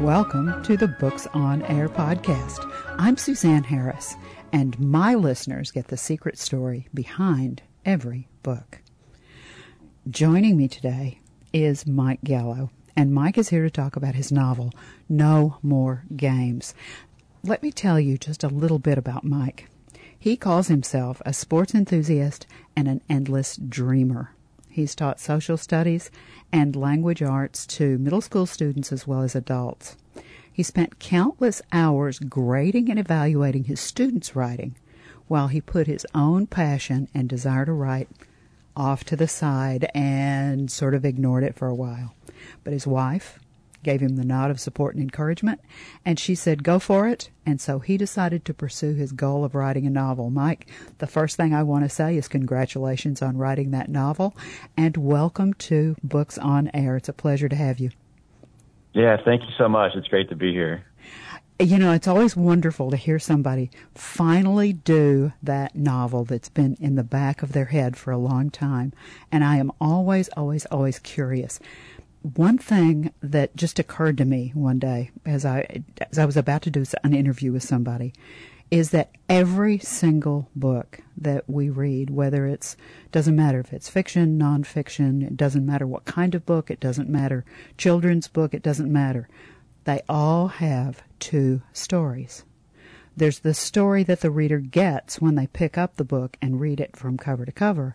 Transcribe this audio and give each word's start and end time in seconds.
Welcome 0.00 0.62
to 0.62 0.76
the 0.76 0.86
Books 0.86 1.26
on 1.34 1.62
Air 1.62 1.88
podcast. 1.88 2.70
I'm 2.98 3.16
Suzanne 3.16 3.64
Harris, 3.64 4.14
and 4.52 4.78
my 4.78 5.16
listeners 5.16 5.72
get 5.72 5.88
the 5.88 5.96
secret 5.96 6.38
story 6.38 6.86
behind 6.94 7.62
every 7.84 8.28
book. 8.44 8.80
Joining 10.08 10.56
me 10.56 10.68
today 10.68 11.18
is 11.52 11.84
Mike 11.84 12.22
Gallo, 12.22 12.70
and 12.94 13.12
Mike 13.12 13.38
is 13.38 13.48
here 13.48 13.64
to 13.64 13.70
talk 13.70 13.96
about 13.96 14.14
his 14.14 14.30
novel, 14.30 14.72
No 15.08 15.58
More 15.64 16.04
Games. 16.14 16.74
Let 17.42 17.64
me 17.64 17.72
tell 17.72 17.98
you 17.98 18.18
just 18.18 18.44
a 18.44 18.48
little 18.48 18.78
bit 18.78 18.98
about 18.98 19.24
Mike. 19.24 19.68
He 20.16 20.36
calls 20.36 20.68
himself 20.68 21.20
a 21.26 21.32
sports 21.32 21.74
enthusiast 21.74 22.46
and 22.76 22.86
an 22.86 23.00
endless 23.08 23.56
dreamer. 23.56 24.32
He's 24.70 24.94
taught 24.94 25.20
social 25.20 25.56
studies 25.56 26.10
and 26.52 26.76
language 26.76 27.22
arts 27.22 27.66
to 27.66 27.98
middle 27.98 28.20
school 28.20 28.46
students 28.46 28.92
as 28.92 29.06
well 29.06 29.22
as 29.22 29.34
adults. 29.34 29.96
He 30.52 30.62
spent 30.62 30.98
countless 30.98 31.62
hours 31.72 32.18
grading 32.18 32.90
and 32.90 32.98
evaluating 32.98 33.64
his 33.64 33.80
students' 33.80 34.34
writing 34.34 34.74
while 35.26 35.48
he 35.48 35.60
put 35.60 35.86
his 35.86 36.06
own 36.14 36.46
passion 36.46 37.08
and 37.14 37.28
desire 37.28 37.64
to 37.64 37.72
write 37.72 38.08
off 38.76 39.04
to 39.04 39.16
the 39.16 39.28
side 39.28 39.90
and 39.94 40.70
sort 40.70 40.94
of 40.94 41.04
ignored 41.04 41.44
it 41.44 41.54
for 41.54 41.68
a 41.68 41.74
while. 41.74 42.14
But 42.64 42.72
his 42.72 42.86
wife, 42.86 43.38
gave 43.88 44.02
him 44.02 44.16
the 44.16 44.24
nod 44.24 44.50
of 44.50 44.60
support 44.60 44.94
and 44.94 45.02
encouragement, 45.02 45.62
and 46.04 46.20
she 46.20 46.34
said, 46.34 46.62
Go 46.62 46.78
for 46.78 47.08
it. 47.08 47.30
And 47.46 47.58
so 47.58 47.78
he 47.78 47.96
decided 47.96 48.44
to 48.44 48.52
pursue 48.52 48.92
his 48.92 49.12
goal 49.12 49.46
of 49.46 49.54
writing 49.54 49.86
a 49.86 49.90
novel. 49.90 50.28
Mike, 50.28 50.68
the 50.98 51.06
first 51.06 51.38
thing 51.38 51.54
I 51.54 51.62
want 51.62 51.84
to 51.84 51.88
say 51.88 52.18
is 52.18 52.28
congratulations 52.28 53.22
on 53.22 53.38
writing 53.38 53.70
that 53.70 53.88
novel, 53.88 54.36
and 54.76 54.94
welcome 54.98 55.54
to 55.54 55.96
Books 56.02 56.36
on 56.36 56.70
Air. 56.74 56.96
It's 56.98 57.08
a 57.08 57.14
pleasure 57.14 57.48
to 57.48 57.56
have 57.56 57.78
you. 57.78 57.88
Yeah, 58.92 59.16
thank 59.24 59.40
you 59.40 59.54
so 59.56 59.70
much. 59.70 59.92
It's 59.94 60.08
great 60.08 60.28
to 60.28 60.36
be 60.36 60.52
here. 60.52 60.84
You 61.58 61.78
know, 61.78 61.92
it's 61.92 62.06
always 62.06 62.36
wonderful 62.36 62.90
to 62.90 62.96
hear 62.98 63.18
somebody 63.18 63.70
finally 63.94 64.74
do 64.74 65.32
that 65.42 65.74
novel 65.74 66.24
that's 66.24 66.50
been 66.50 66.76
in 66.78 66.96
the 66.96 67.02
back 67.02 67.42
of 67.42 67.52
their 67.52 67.64
head 67.64 67.96
for 67.96 68.10
a 68.10 68.18
long 68.18 68.50
time. 68.50 68.92
And 69.32 69.42
I 69.42 69.56
am 69.56 69.72
always, 69.80 70.28
always, 70.36 70.66
always 70.66 70.98
curious 70.98 71.58
one 72.22 72.58
thing 72.58 73.12
that 73.22 73.54
just 73.56 73.78
occurred 73.78 74.18
to 74.18 74.24
me 74.24 74.50
one 74.54 74.78
day 74.78 75.10
as 75.24 75.44
I 75.44 75.84
as 76.10 76.18
I 76.18 76.24
was 76.24 76.36
about 76.36 76.62
to 76.62 76.70
do 76.70 76.84
an 77.04 77.14
interview 77.14 77.52
with 77.52 77.62
somebody 77.62 78.12
is 78.70 78.90
that 78.90 79.10
every 79.28 79.78
single 79.78 80.50
book 80.54 81.00
that 81.16 81.48
we 81.48 81.70
read, 81.70 82.10
whether 82.10 82.46
it's 82.46 82.76
doesn't 83.12 83.36
matter 83.36 83.60
if 83.60 83.72
it's 83.72 83.88
fiction, 83.88 84.38
nonfiction, 84.38 85.26
it 85.26 85.36
doesn't 85.36 85.64
matter 85.64 85.86
what 85.86 86.04
kind 86.04 86.34
of 86.34 86.44
book, 86.44 86.70
it 86.70 86.80
doesn't 86.80 87.08
matter 87.08 87.44
children's 87.78 88.28
book, 88.28 88.52
it 88.52 88.62
doesn't 88.62 88.92
matter. 88.92 89.28
They 89.84 90.02
all 90.08 90.48
have 90.48 91.02
two 91.18 91.62
stories. 91.72 92.44
There's 93.16 93.40
the 93.40 93.54
story 93.54 94.02
that 94.04 94.20
the 94.20 94.30
reader 94.30 94.58
gets 94.58 95.20
when 95.20 95.34
they 95.34 95.46
pick 95.46 95.78
up 95.78 95.96
the 95.96 96.04
book 96.04 96.36
and 96.42 96.60
read 96.60 96.78
it 96.78 96.94
from 96.94 97.16
cover 97.16 97.46
to 97.46 97.52
cover. 97.52 97.94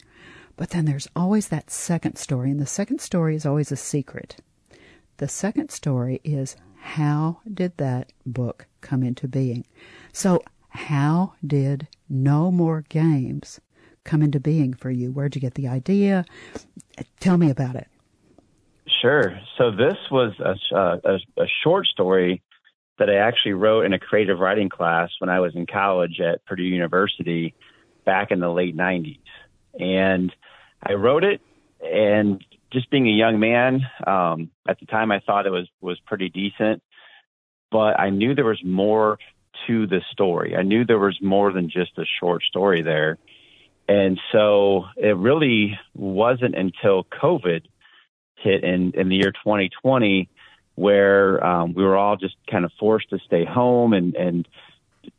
But 0.55 0.69
then 0.69 0.85
there's 0.85 1.07
always 1.15 1.47
that 1.47 1.71
second 1.71 2.17
story, 2.17 2.51
and 2.51 2.59
the 2.59 2.65
second 2.65 3.01
story 3.01 3.35
is 3.35 3.45
always 3.45 3.71
a 3.71 3.75
secret. 3.75 4.37
The 5.17 5.27
second 5.27 5.69
story 5.69 6.21
is 6.23 6.55
how 6.79 7.39
did 7.51 7.77
that 7.77 8.11
book 8.25 8.67
come 8.81 9.03
into 9.03 9.27
being? 9.27 9.65
So, 10.11 10.43
how 10.69 11.33
did 11.45 11.87
No 12.09 12.51
More 12.51 12.83
Games 12.89 13.61
come 14.03 14.21
into 14.21 14.39
being 14.39 14.73
for 14.73 14.91
you? 14.91 15.11
Where'd 15.11 15.35
you 15.35 15.41
get 15.41 15.53
the 15.53 15.67
idea? 15.67 16.25
Tell 17.19 17.37
me 17.37 17.49
about 17.49 17.75
it. 17.75 17.87
Sure. 19.01 19.39
So, 19.57 19.71
this 19.71 19.97
was 20.11 20.33
a, 20.39 20.77
a, 20.77 21.19
a 21.41 21.47
short 21.63 21.87
story 21.87 22.41
that 22.99 23.09
I 23.09 23.15
actually 23.15 23.53
wrote 23.53 23.85
in 23.85 23.93
a 23.93 23.99
creative 23.99 24.39
writing 24.39 24.69
class 24.69 25.09
when 25.19 25.29
I 25.29 25.39
was 25.39 25.55
in 25.55 25.65
college 25.65 26.19
at 26.19 26.45
Purdue 26.45 26.63
University 26.63 27.55
back 28.05 28.31
in 28.31 28.39
the 28.39 28.49
late 28.49 28.75
90s. 28.75 29.19
And 29.79 30.33
I 30.85 30.93
wrote 30.93 31.23
it, 31.23 31.41
and 31.81 32.43
just 32.71 32.89
being 32.89 33.07
a 33.07 33.11
young 33.11 33.39
man, 33.39 33.81
um, 34.05 34.49
at 34.67 34.79
the 34.79 34.85
time 34.85 35.11
I 35.11 35.19
thought 35.19 35.45
it 35.45 35.51
was 35.51 35.67
was 35.81 35.99
pretty 36.05 36.29
decent, 36.29 36.81
but 37.71 37.99
I 37.99 38.09
knew 38.09 38.35
there 38.35 38.45
was 38.45 38.63
more 38.63 39.19
to 39.67 39.87
the 39.87 40.01
story. 40.11 40.55
I 40.55 40.63
knew 40.63 40.85
there 40.85 40.99
was 40.99 41.17
more 41.21 41.51
than 41.51 41.69
just 41.69 41.97
a 41.97 42.05
short 42.19 42.43
story 42.43 42.81
there. 42.81 43.17
And 43.87 44.19
so 44.31 44.85
it 44.95 45.15
really 45.17 45.77
wasn't 45.93 46.55
until 46.55 47.03
COVID 47.03 47.63
hit 48.35 48.63
in, 48.63 48.93
in 48.95 49.09
the 49.09 49.15
year 49.15 49.31
2020 49.31 50.29
where 50.75 51.45
um, 51.45 51.73
we 51.73 51.83
were 51.83 51.95
all 51.95 52.15
just 52.15 52.35
kind 52.49 52.65
of 52.65 52.71
forced 52.79 53.09
to 53.09 53.19
stay 53.25 53.45
home 53.45 53.93
and, 53.93 54.15
and 54.15 54.47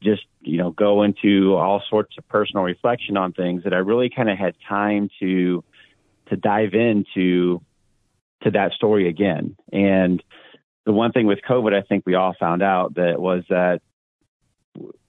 just 0.02 0.22
you 0.40 0.58
know 0.58 0.70
go 0.70 1.02
into 1.02 1.54
all 1.54 1.82
sorts 1.88 2.16
of 2.18 2.28
personal 2.28 2.64
reflection 2.64 3.16
on 3.16 3.32
things 3.32 3.64
that 3.64 3.74
I 3.74 3.78
really 3.78 4.10
kind 4.10 4.30
of 4.30 4.38
had 4.38 4.54
time 4.68 5.10
to 5.20 5.64
to 6.28 6.36
dive 6.36 6.74
into 6.74 7.60
to 8.42 8.50
that 8.52 8.72
story 8.72 9.08
again. 9.08 9.56
And 9.72 10.22
the 10.84 10.92
one 10.92 11.12
thing 11.12 11.26
with 11.26 11.40
COVID, 11.48 11.74
I 11.74 11.82
think 11.82 12.04
we 12.06 12.14
all 12.14 12.34
found 12.38 12.62
out 12.62 12.94
that 12.94 13.20
was 13.20 13.44
that 13.48 13.80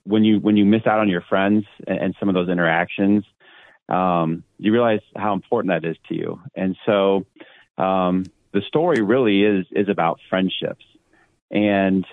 when 0.04 0.24
you 0.24 0.38
when 0.38 0.56
you 0.56 0.64
miss 0.64 0.86
out 0.86 1.00
on 1.00 1.08
your 1.08 1.22
friends 1.22 1.66
and, 1.86 1.98
and 1.98 2.16
some 2.18 2.28
of 2.28 2.34
those 2.34 2.48
interactions, 2.48 3.24
um, 3.88 4.44
you 4.58 4.72
realize 4.72 5.00
how 5.14 5.32
important 5.34 5.70
that 5.72 5.88
is 5.88 5.96
to 6.08 6.14
you. 6.14 6.40
And 6.54 6.76
so 6.86 7.26
um, 7.78 8.24
the 8.52 8.62
story 8.62 9.02
really 9.02 9.42
is 9.42 9.66
is 9.70 9.88
about 9.88 10.20
friendships 10.30 10.84
and 11.50 12.06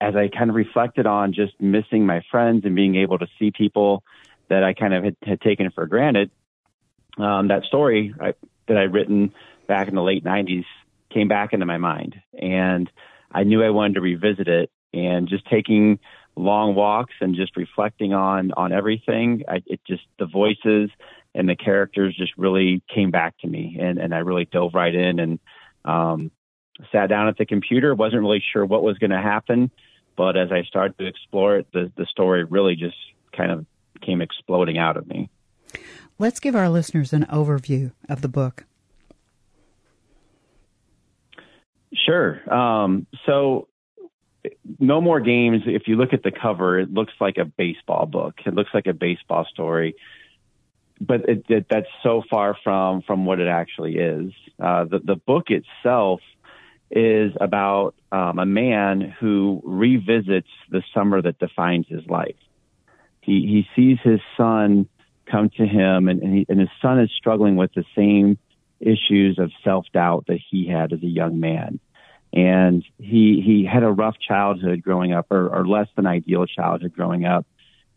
as 0.00 0.16
I 0.16 0.28
kind 0.28 0.50
of 0.50 0.56
reflected 0.56 1.06
on 1.06 1.32
just 1.32 1.60
missing 1.60 2.06
my 2.06 2.22
friends 2.30 2.64
and 2.64 2.74
being 2.74 2.96
able 2.96 3.18
to 3.18 3.26
see 3.38 3.50
people 3.50 4.02
that 4.48 4.64
I 4.64 4.72
kind 4.72 4.94
of 4.94 5.04
had, 5.04 5.16
had 5.22 5.40
taken 5.40 5.70
for 5.70 5.86
granted, 5.86 6.30
um, 7.18 7.48
that 7.48 7.64
story 7.64 8.14
I, 8.20 8.34
that 8.66 8.76
I'd 8.76 8.92
written 8.92 9.32
back 9.66 9.88
in 9.88 9.94
the 9.94 10.02
late 10.02 10.24
90s 10.24 10.64
came 11.12 11.28
back 11.28 11.52
into 11.52 11.66
my 11.66 11.76
mind. 11.76 12.16
And 12.40 12.90
I 13.30 13.44
knew 13.44 13.62
I 13.62 13.70
wanted 13.70 13.94
to 13.94 14.00
revisit 14.00 14.48
it 14.48 14.70
and 14.92 15.28
just 15.28 15.46
taking 15.48 15.98
long 16.34 16.74
walks 16.74 17.14
and 17.20 17.34
just 17.34 17.56
reflecting 17.56 18.14
on, 18.14 18.52
on 18.56 18.72
everything. 18.72 19.44
I, 19.48 19.62
it 19.66 19.80
just, 19.86 20.02
the 20.18 20.26
voices 20.26 20.90
and 21.34 21.48
the 21.48 21.56
characters 21.56 22.16
just 22.16 22.32
really 22.36 22.82
came 22.92 23.10
back 23.10 23.36
to 23.38 23.46
me 23.46 23.76
and, 23.80 23.98
and 23.98 24.14
I 24.14 24.18
really 24.18 24.46
dove 24.46 24.74
right 24.74 24.94
in 24.94 25.18
and, 25.20 25.38
um, 25.84 26.30
sat 26.92 27.08
down 27.08 27.28
at 27.28 27.36
the 27.36 27.44
computer, 27.44 27.94
wasn't 27.94 28.22
really 28.22 28.42
sure 28.52 28.64
what 28.64 28.82
was 28.82 28.96
going 28.98 29.10
to 29.10 29.20
happen. 29.20 29.70
But 30.20 30.36
as 30.36 30.52
I 30.52 30.64
started 30.64 30.98
to 30.98 31.06
explore 31.06 31.56
it, 31.56 31.66
the, 31.72 31.90
the 31.96 32.04
story 32.04 32.44
really 32.44 32.76
just 32.76 32.98
kind 33.34 33.50
of 33.50 33.64
came 34.02 34.20
exploding 34.20 34.76
out 34.76 34.98
of 34.98 35.06
me. 35.08 35.30
Let's 36.18 36.40
give 36.40 36.54
our 36.54 36.68
listeners 36.68 37.14
an 37.14 37.24
overview 37.32 37.92
of 38.06 38.20
the 38.20 38.28
book. 38.28 38.66
Sure. 41.94 42.38
Um, 42.52 43.06
so, 43.24 43.68
No 44.78 45.00
More 45.00 45.20
Games, 45.20 45.62
if 45.64 45.84
you 45.88 45.96
look 45.96 46.12
at 46.12 46.22
the 46.22 46.32
cover, 46.32 46.78
it 46.78 46.92
looks 46.92 47.14
like 47.18 47.38
a 47.38 47.46
baseball 47.46 48.04
book. 48.04 48.40
It 48.44 48.52
looks 48.52 48.70
like 48.74 48.86
a 48.86 48.92
baseball 48.92 49.46
story. 49.50 49.94
But 51.00 51.30
it, 51.30 51.44
it, 51.48 51.66
that's 51.70 51.88
so 52.02 52.22
far 52.28 52.58
from, 52.62 53.00
from 53.00 53.24
what 53.24 53.40
it 53.40 53.48
actually 53.48 53.96
is. 53.96 54.32
Uh, 54.62 54.84
the, 54.84 54.98
the 54.98 55.16
book 55.16 55.46
itself 55.48 56.20
is 56.90 57.32
about 57.40 57.94
um, 58.10 58.38
a 58.38 58.46
man 58.46 59.14
who 59.20 59.60
revisits 59.64 60.48
the 60.70 60.82
summer 60.92 61.22
that 61.22 61.38
defines 61.38 61.86
his 61.88 62.04
life. 62.06 62.36
He 63.20 63.46
he 63.46 63.66
sees 63.76 63.98
his 64.02 64.20
son 64.36 64.88
come 65.30 65.50
to 65.50 65.66
him, 65.66 66.08
and 66.08 66.22
and, 66.22 66.34
he, 66.38 66.46
and 66.48 66.58
his 66.58 66.68
son 66.82 67.00
is 67.00 67.10
struggling 67.16 67.56
with 67.56 67.72
the 67.74 67.84
same 67.96 68.38
issues 68.80 69.38
of 69.38 69.52
self 69.62 69.86
doubt 69.92 70.24
that 70.26 70.40
he 70.50 70.66
had 70.66 70.92
as 70.92 71.02
a 71.02 71.06
young 71.06 71.38
man. 71.38 71.78
And 72.32 72.84
he 72.98 73.42
he 73.44 73.68
had 73.70 73.82
a 73.82 73.90
rough 73.90 74.16
childhood 74.18 74.82
growing 74.82 75.12
up, 75.12 75.26
or, 75.30 75.48
or 75.48 75.66
less 75.66 75.88
than 75.96 76.06
ideal 76.06 76.46
childhood 76.46 76.92
growing 76.92 77.24
up, 77.24 77.46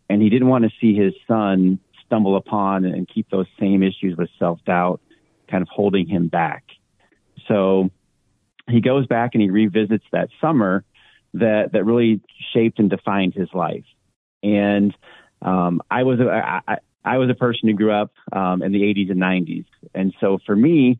and 0.09 0.21
he 0.21 0.29
didn't 0.29 0.47
want 0.49 0.65
to 0.65 0.71
see 0.79 0.95
his 0.95 1.13
son 1.27 1.79
stumble 2.05 2.35
upon 2.35 2.85
and 2.85 3.07
keep 3.07 3.29
those 3.29 3.47
same 3.59 3.81
issues 3.81 4.15
with 4.17 4.29
self 4.37 4.59
doubt 4.65 5.01
kind 5.49 5.61
of 5.61 5.67
holding 5.69 6.07
him 6.07 6.27
back. 6.27 6.63
So 7.47 7.91
he 8.69 8.81
goes 8.81 9.07
back 9.07 9.31
and 9.33 9.41
he 9.41 9.49
revisits 9.49 10.05
that 10.11 10.29
summer 10.39 10.83
that 11.33 11.71
that 11.73 11.83
really 11.83 12.21
shaped 12.53 12.79
and 12.79 12.89
defined 12.89 13.33
his 13.33 13.49
life. 13.53 13.85
And 14.41 14.95
um, 15.41 15.81
I 15.89 16.03
was 16.03 16.19
a 16.19 16.61
I, 16.67 16.77
I 17.03 17.17
was 17.17 17.29
a 17.29 17.33
person 17.33 17.69
who 17.69 17.75
grew 17.75 17.91
up 17.91 18.11
um, 18.31 18.61
in 18.61 18.71
the 18.71 18.81
80s 18.81 19.11
and 19.11 19.21
90s, 19.21 19.65
and 19.93 20.13
so 20.19 20.39
for 20.45 20.55
me, 20.55 20.99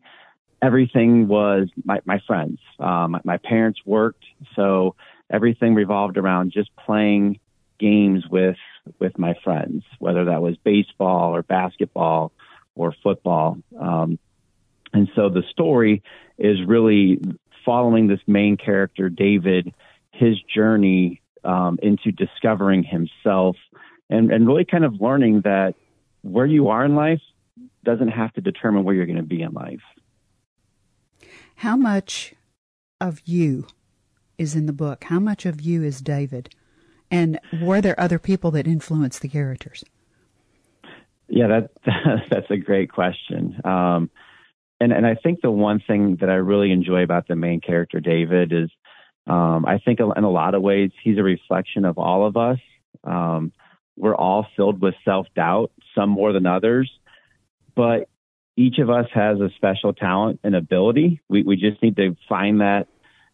everything 0.60 1.28
was 1.28 1.68
my 1.84 2.00
my 2.04 2.20
friends. 2.26 2.58
Um, 2.78 3.20
my 3.24 3.38
parents 3.38 3.80
worked, 3.84 4.24
so 4.54 4.96
everything 5.30 5.74
revolved 5.74 6.16
around 6.18 6.52
just 6.52 6.74
playing 6.76 7.40
games 7.78 8.24
with 8.28 8.56
with 8.98 9.18
my 9.18 9.34
friends, 9.42 9.82
whether 9.98 10.26
that 10.26 10.42
was 10.42 10.56
baseball 10.58 11.34
or 11.34 11.42
basketball 11.42 12.32
or 12.74 12.94
football. 13.02 13.58
Um, 13.78 14.18
and 14.92 15.08
so 15.16 15.28
the 15.28 15.42
story 15.50 16.02
is 16.38 16.62
really 16.64 17.20
following 17.64 18.06
this 18.06 18.20
main 18.26 18.56
character, 18.56 19.08
David, 19.08 19.72
his 20.12 20.40
journey 20.42 21.20
um, 21.44 21.78
into 21.82 22.12
discovering 22.12 22.82
himself 22.82 23.56
and, 24.10 24.30
and 24.30 24.46
really 24.46 24.64
kind 24.64 24.84
of 24.84 25.00
learning 25.00 25.42
that 25.42 25.74
where 26.22 26.46
you 26.46 26.68
are 26.68 26.84
in 26.84 26.94
life 26.94 27.20
doesn't 27.84 28.08
have 28.08 28.32
to 28.34 28.40
determine 28.40 28.84
where 28.84 28.94
you're 28.94 29.06
going 29.06 29.16
to 29.16 29.22
be 29.22 29.42
in 29.42 29.52
life. 29.52 29.82
How 31.56 31.76
much 31.76 32.34
of 33.00 33.22
you 33.24 33.66
is 34.38 34.54
in 34.54 34.66
the 34.66 34.72
book? 34.72 35.04
How 35.04 35.20
much 35.20 35.46
of 35.46 35.60
you 35.60 35.82
is 35.82 36.00
David? 36.00 36.54
And 37.10 37.38
were 37.62 37.80
there 37.80 37.98
other 38.00 38.18
people 38.18 38.50
that 38.52 38.66
influenced 38.66 39.20
the 39.20 39.28
characters? 39.28 39.84
Yeah, 41.28 41.46
that 41.48 41.70
that's 42.30 42.50
a 42.50 42.56
great 42.56 42.90
question. 42.90 43.60
Um, 43.64 44.10
and 44.80 44.92
and 44.92 45.06
I 45.06 45.14
think 45.14 45.40
the 45.40 45.50
one 45.50 45.82
thing 45.86 46.16
that 46.20 46.30
I 46.30 46.34
really 46.34 46.72
enjoy 46.72 47.02
about 47.02 47.28
the 47.28 47.36
main 47.36 47.60
character 47.60 48.00
David 48.00 48.52
is 48.52 48.70
um, 49.26 49.64
I 49.66 49.78
think 49.78 50.00
in 50.00 50.24
a 50.24 50.30
lot 50.30 50.54
of 50.54 50.62
ways 50.62 50.90
he's 51.02 51.18
a 51.18 51.22
reflection 51.22 51.84
of 51.84 51.98
all 51.98 52.26
of 52.26 52.36
us. 52.36 52.58
Um, 53.04 53.52
we're 53.96 54.16
all 54.16 54.46
filled 54.56 54.80
with 54.80 54.94
self 55.04 55.26
doubt, 55.34 55.70
some 55.94 56.10
more 56.10 56.32
than 56.32 56.46
others, 56.46 56.90
but 57.74 58.08
each 58.56 58.78
of 58.78 58.90
us 58.90 59.06
has 59.12 59.40
a 59.40 59.50
special 59.56 59.92
talent 59.92 60.40
and 60.44 60.54
ability. 60.54 61.20
We 61.28 61.42
we 61.42 61.56
just 61.56 61.82
need 61.82 61.96
to 61.96 62.16
find 62.28 62.60
that 62.60 62.88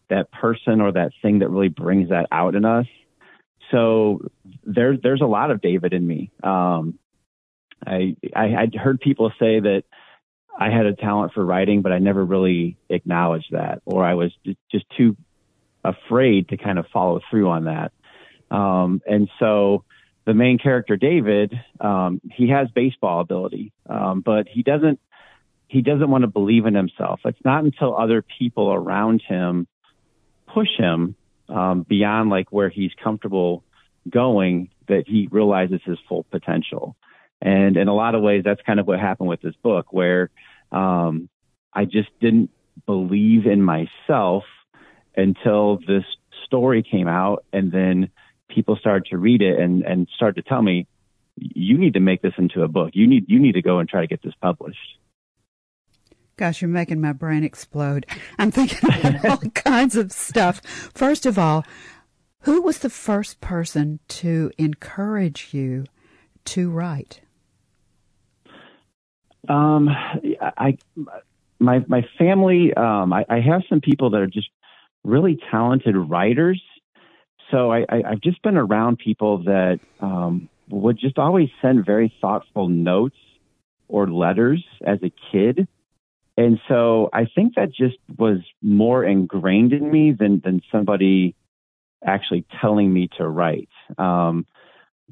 that 0.09 0.31
person 0.31 0.81
or 0.81 0.91
that 0.91 1.11
thing 1.21 1.39
that 1.39 1.49
really 1.49 1.69
brings 1.69 2.09
that 2.09 2.27
out 2.31 2.55
in 2.55 2.65
us. 2.65 2.85
So 3.71 4.29
there's 4.63 4.99
there's 5.01 5.21
a 5.21 5.25
lot 5.25 5.51
of 5.51 5.61
David 5.61 5.93
in 5.93 6.05
me. 6.05 6.31
Um, 6.43 6.99
I, 7.85 8.15
I 8.35 8.55
I'd 8.55 8.75
heard 8.75 8.99
people 8.99 9.31
say 9.39 9.59
that 9.59 9.83
I 10.57 10.69
had 10.69 10.85
a 10.85 10.95
talent 10.95 11.33
for 11.33 11.45
writing, 11.45 11.81
but 11.81 11.91
I 11.91 11.99
never 11.99 12.23
really 12.23 12.77
acknowledged 12.89 13.51
that, 13.51 13.81
or 13.85 14.05
I 14.05 14.15
was 14.15 14.31
just 14.71 14.85
too 14.97 15.15
afraid 15.83 16.49
to 16.49 16.57
kind 16.57 16.77
of 16.77 16.85
follow 16.93 17.21
through 17.29 17.49
on 17.49 17.65
that. 17.65 17.91
Um, 18.51 19.01
and 19.07 19.29
so 19.39 19.83
the 20.25 20.33
main 20.33 20.59
character, 20.59 20.97
David, 20.97 21.53
um, 21.79 22.21
he 22.31 22.49
has 22.49 22.69
baseball 22.69 23.21
ability, 23.21 23.71
um, 23.89 24.21
but 24.21 24.47
he 24.47 24.63
doesn't 24.63 24.99
he 25.67 25.81
doesn't 25.81 26.09
want 26.09 26.23
to 26.23 26.27
believe 26.27 26.65
in 26.65 26.75
himself. 26.75 27.21
It's 27.23 27.39
not 27.45 27.63
until 27.63 27.95
other 27.95 28.21
people 28.21 28.73
around 28.73 29.21
him 29.25 29.67
push 30.53 30.67
him 30.77 31.15
um, 31.47 31.83
beyond 31.87 32.29
like 32.29 32.51
where 32.51 32.67
he's 32.67 32.91
comfortable 33.01 33.63
going 34.09 34.69
that 34.89 35.05
he 35.07 35.29
realizes 35.31 35.79
his 35.85 35.97
full 36.09 36.23
potential. 36.29 36.97
And 37.41 37.75
in 37.77 37.87
a 37.87 37.95
lot 37.95 38.15
of 38.15 38.21
ways, 38.21 38.43
that's 38.43 38.61
kind 38.61 38.79
of 38.79 38.87
what 38.87 38.99
happened 38.99 39.29
with 39.29 39.41
this 39.41 39.55
book, 39.63 39.91
where 39.91 40.29
um, 40.71 41.29
I 41.73 41.85
just 41.85 42.09
didn't 42.19 42.51
believe 42.85 43.45
in 43.45 43.61
myself 43.61 44.43
until 45.15 45.77
this 45.87 46.03
story 46.45 46.83
came 46.83 47.07
out, 47.07 47.45
and 47.51 47.71
then 47.71 48.09
people 48.49 48.75
started 48.75 49.05
to 49.09 49.17
read 49.17 49.41
it 49.41 49.59
and 49.59 49.83
and 49.83 50.07
started 50.15 50.43
to 50.43 50.47
tell 50.47 50.61
me, 50.61 50.87
"You 51.35 51.77
need 51.77 51.95
to 51.95 51.99
make 51.99 52.21
this 52.21 52.33
into 52.37 52.61
a 52.61 52.67
book. 52.67 52.91
You 52.93 53.07
need 53.07 53.25
you 53.27 53.39
need 53.39 53.53
to 53.53 53.61
go 53.61 53.79
and 53.79 53.89
try 53.89 54.01
to 54.01 54.07
get 54.07 54.21
this 54.21 54.35
published." 54.41 54.97
Gosh, 56.37 56.61
you're 56.61 56.69
making 56.69 57.01
my 57.01 57.13
brain 57.13 57.43
explode. 57.43 58.05
I'm 58.39 58.51
thinking 58.51 58.89
about 58.89 59.25
all 59.29 59.49
kinds 59.51 59.95
of 59.95 60.11
stuff. 60.11 60.61
First 60.93 61.25
of 61.25 61.37
all, 61.37 61.65
who 62.41 62.61
was 62.61 62.79
the 62.79 62.89
first 62.89 63.41
person 63.41 63.99
to 64.07 64.51
encourage 64.57 65.53
you 65.53 65.85
to 66.45 66.71
write? 66.71 67.21
Um, 69.49 69.89
I, 69.89 70.77
my 71.59 71.83
my 71.87 72.05
family. 72.17 72.73
Um, 72.73 73.13
I, 73.13 73.25
I 73.29 73.39
have 73.39 73.61
some 73.69 73.81
people 73.81 74.11
that 74.11 74.21
are 74.21 74.27
just 74.27 74.49
really 75.03 75.39
talented 75.49 75.95
writers. 75.95 76.61
So 77.49 77.71
I, 77.71 77.85
I, 77.89 78.01
have 78.11 78.21
just 78.21 78.41
been 78.43 78.55
around 78.55 78.99
people 78.99 79.43
that 79.43 79.79
um, 79.99 80.49
would 80.69 80.97
just 80.97 81.17
always 81.17 81.49
send 81.61 81.85
very 81.85 82.13
thoughtful 82.21 82.69
notes 82.69 83.17
or 83.87 84.09
letters 84.09 84.63
as 84.85 84.99
a 85.03 85.11
kid. 85.31 85.67
And 86.37 86.59
so 86.69 87.09
I 87.11 87.25
think 87.25 87.55
that 87.55 87.73
just 87.73 87.97
was 88.17 88.39
more 88.61 89.03
ingrained 89.03 89.73
in 89.73 89.91
me 89.91 90.13
than, 90.13 90.41
than 90.43 90.61
somebody 90.71 91.35
actually 92.03 92.45
telling 92.61 92.91
me 92.91 93.09
to 93.17 93.27
write. 93.27 93.69
Um, 93.97 94.45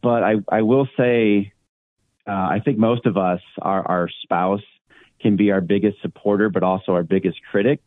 but 0.02 0.24
I, 0.24 0.36
I 0.50 0.62
will 0.62 0.88
say 0.98 1.52
uh, 2.30 2.48
I 2.52 2.62
think 2.64 2.78
most 2.78 3.08
of 3.08 3.18
us, 3.18 3.42
our, 3.60 3.86
our 3.88 4.10
spouse 4.22 4.62
can 5.20 5.36
be 5.36 5.52
our 5.52 5.62
biggest 5.62 6.00
supporter, 6.02 6.50
but 6.50 6.62
also 6.62 6.92
our 6.92 7.04
biggest 7.04 7.40
critic. 7.50 7.82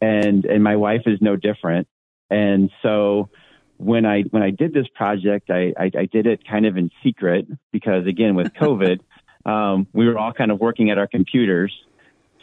And, 0.00 0.44
and 0.44 0.62
my 0.62 0.76
wife 0.76 1.02
is 1.06 1.18
no 1.22 1.36
different. 1.36 1.88
And 2.30 2.70
so 2.82 3.30
when 3.78 4.04
I, 4.04 4.22
when 4.30 4.42
I 4.42 4.50
did 4.50 4.74
this 4.74 4.86
project, 4.94 5.48
I, 5.48 5.72
I, 5.78 5.90
I 5.96 6.06
did 6.06 6.26
it 6.26 6.46
kind 6.46 6.66
of 6.66 6.76
in 6.76 6.90
secret 7.02 7.46
because 7.72 8.06
again, 8.06 8.34
with 8.34 8.48
COVID, 8.60 9.00
um, 9.46 9.86
we 9.92 10.06
were 10.06 10.18
all 10.18 10.32
kind 10.32 10.50
of 10.50 10.60
working 10.60 10.90
at 10.90 10.98
our 10.98 11.06
computers. 11.06 11.72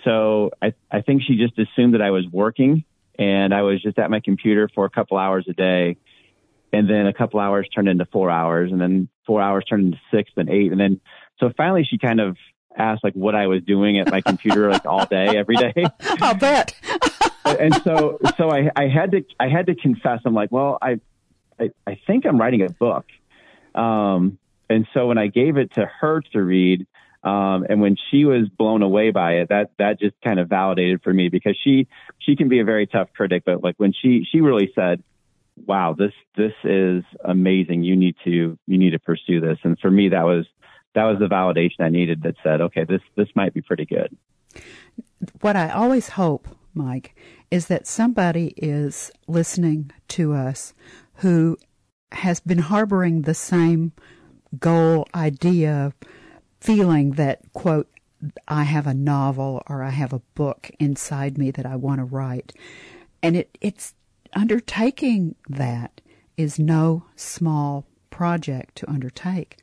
So 0.03 0.49
I, 0.61 0.73
I 0.91 1.01
think 1.01 1.21
she 1.27 1.37
just 1.37 1.59
assumed 1.59 1.93
that 1.93 2.01
I 2.01 2.09
was 2.09 2.25
working 2.31 2.85
and 3.19 3.53
I 3.53 3.61
was 3.61 3.81
just 3.83 3.99
at 3.99 4.09
my 4.09 4.19
computer 4.19 4.67
for 4.73 4.85
a 4.85 4.89
couple 4.89 5.17
hours 5.17 5.45
a 5.47 5.53
day 5.53 5.97
and 6.71 6.89
then 6.89 7.07
a 7.07 7.13
couple 7.13 7.39
hours 7.39 7.67
turned 7.73 7.89
into 7.89 8.05
four 8.05 8.29
hours, 8.29 8.71
and 8.71 8.79
then 8.79 9.09
four 9.25 9.41
hours 9.41 9.65
turned 9.65 9.85
into 9.85 9.99
six, 10.11 10.31
then 10.35 10.49
eight, 10.49 10.71
and 10.71 10.79
then 10.79 11.01
so 11.39 11.51
finally 11.55 11.83
she 11.83 11.97
kind 11.97 12.19
of 12.19 12.37
asked 12.77 13.03
like 13.03 13.13
what 13.13 13.35
I 13.35 13.47
was 13.47 13.63
doing 13.63 13.99
at 13.99 14.09
my 14.09 14.21
computer 14.21 14.69
like 14.71 14.85
all 14.85 15.05
day, 15.05 15.37
every 15.37 15.55
day. 15.55 15.73
I'll 16.21 16.35
bet. 16.35 16.73
and 17.45 17.75
so 17.83 18.19
so 18.37 18.49
I, 18.49 18.69
I 18.75 18.87
had 18.87 19.11
to 19.11 19.25
I 19.39 19.49
had 19.49 19.67
to 19.67 19.75
confess. 19.75 20.21
I'm 20.25 20.33
like, 20.33 20.51
well, 20.51 20.77
I 20.81 20.99
I, 21.59 21.69
I 21.85 21.99
think 22.07 22.25
I'm 22.25 22.39
writing 22.39 22.61
a 22.61 22.69
book. 22.69 23.05
Um, 23.75 24.39
and 24.69 24.87
so 24.93 25.07
when 25.07 25.17
I 25.17 25.27
gave 25.27 25.57
it 25.57 25.73
to 25.75 25.85
her 25.99 26.21
to 26.33 26.41
read, 26.41 26.85
um, 27.23 27.65
and 27.67 27.81
when 27.81 27.97
she 28.09 28.23
was 28.23 28.47
blown 28.47 28.81
away 28.81 29.11
by 29.11 29.37
it, 29.37 29.49
that 29.49 29.71
that 29.77 29.99
just 29.99 30.15
kind 30.23 30.39
of 30.39 30.47
validated 30.47 31.01
for 31.03 31.13
me 31.13 31.29
because 31.29 31.57
she 31.63 31.87
she 32.19 32.35
can 32.35 32.47
be 32.47 32.59
a 32.59 32.63
very 32.63 32.87
tough 32.87 33.09
critic, 33.13 33.43
but 33.45 33.63
like 33.63 33.75
when 33.77 33.93
she 33.93 34.25
she 34.31 34.41
really 34.41 34.71
said, 34.73 35.03
wow, 35.65 35.95
this 35.97 36.13
this 36.35 36.53
is 36.63 37.03
amazing. 37.23 37.83
You 37.83 37.95
need 37.95 38.15
to 38.23 38.57
you 38.67 38.77
need 38.77 38.91
to 38.91 38.99
pursue 38.99 39.39
this. 39.39 39.57
And 39.63 39.77
for 39.79 39.91
me, 39.91 40.09
that 40.09 40.23
was 40.23 40.45
that 40.95 41.05
was 41.05 41.19
the 41.19 41.27
validation 41.27 41.81
I 41.81 41.89
needed 41.89 42.23
that 42.23 42.35
said, 42.43 42.61
okay, 42.61 42.83
this 42.83 43.01
this 43.15 43.27
might 43.35 43.53
be 43.53 43.61
pretty 43.61 43.85
good. 43.85 44.15
What 45.41 45.55
I 45.55 45.69
always 45.69 46.09
hope, 46.09 46.47
Mike, 46.73 47.15
is 47.51 47.67
that 47.67 47.87
somebody 47.87 48.53
is 48.57 49.11
listening 49.27 49.91
to 50.09 50.33
us 50.33 50.73
who 51.15 51.57
has 52.11 52.39
been 52.39 52.59
harboring 52.59 53.21
the 53.21 53.33
same 53.33 53.91
goal, 54.59 55.07
idea, 55.13 55.93
feeling 56.59 57.11
that 57.11 57.41
quote 57.53 57.87
I 58.47 58.63
have 58.63 58.87
a 58.87 58.93
novel 58.93 59.63
or 59.69 59.83
I 59.83 59.91
have 59.91 60.11
a 60.11 60.21
book 60.35 60.71
inside 60.79 61.37
me 61.37 61.51
that 61.51 61.65
I 61.65 61.75
want 61.75 61.99
to 61.99 62.05
write. 62.05 62.53
And 63.21 63.35
it, 63.35 63.57
it's 63.61 63.93
undertaking 64.33 65.35
that 65.47 66.01
is 66.37 66.59
no 66.59 67.05
small 67.15 67.85
project 68.09 68.75
to 68.75 68.89
undertake. 68.89 69.57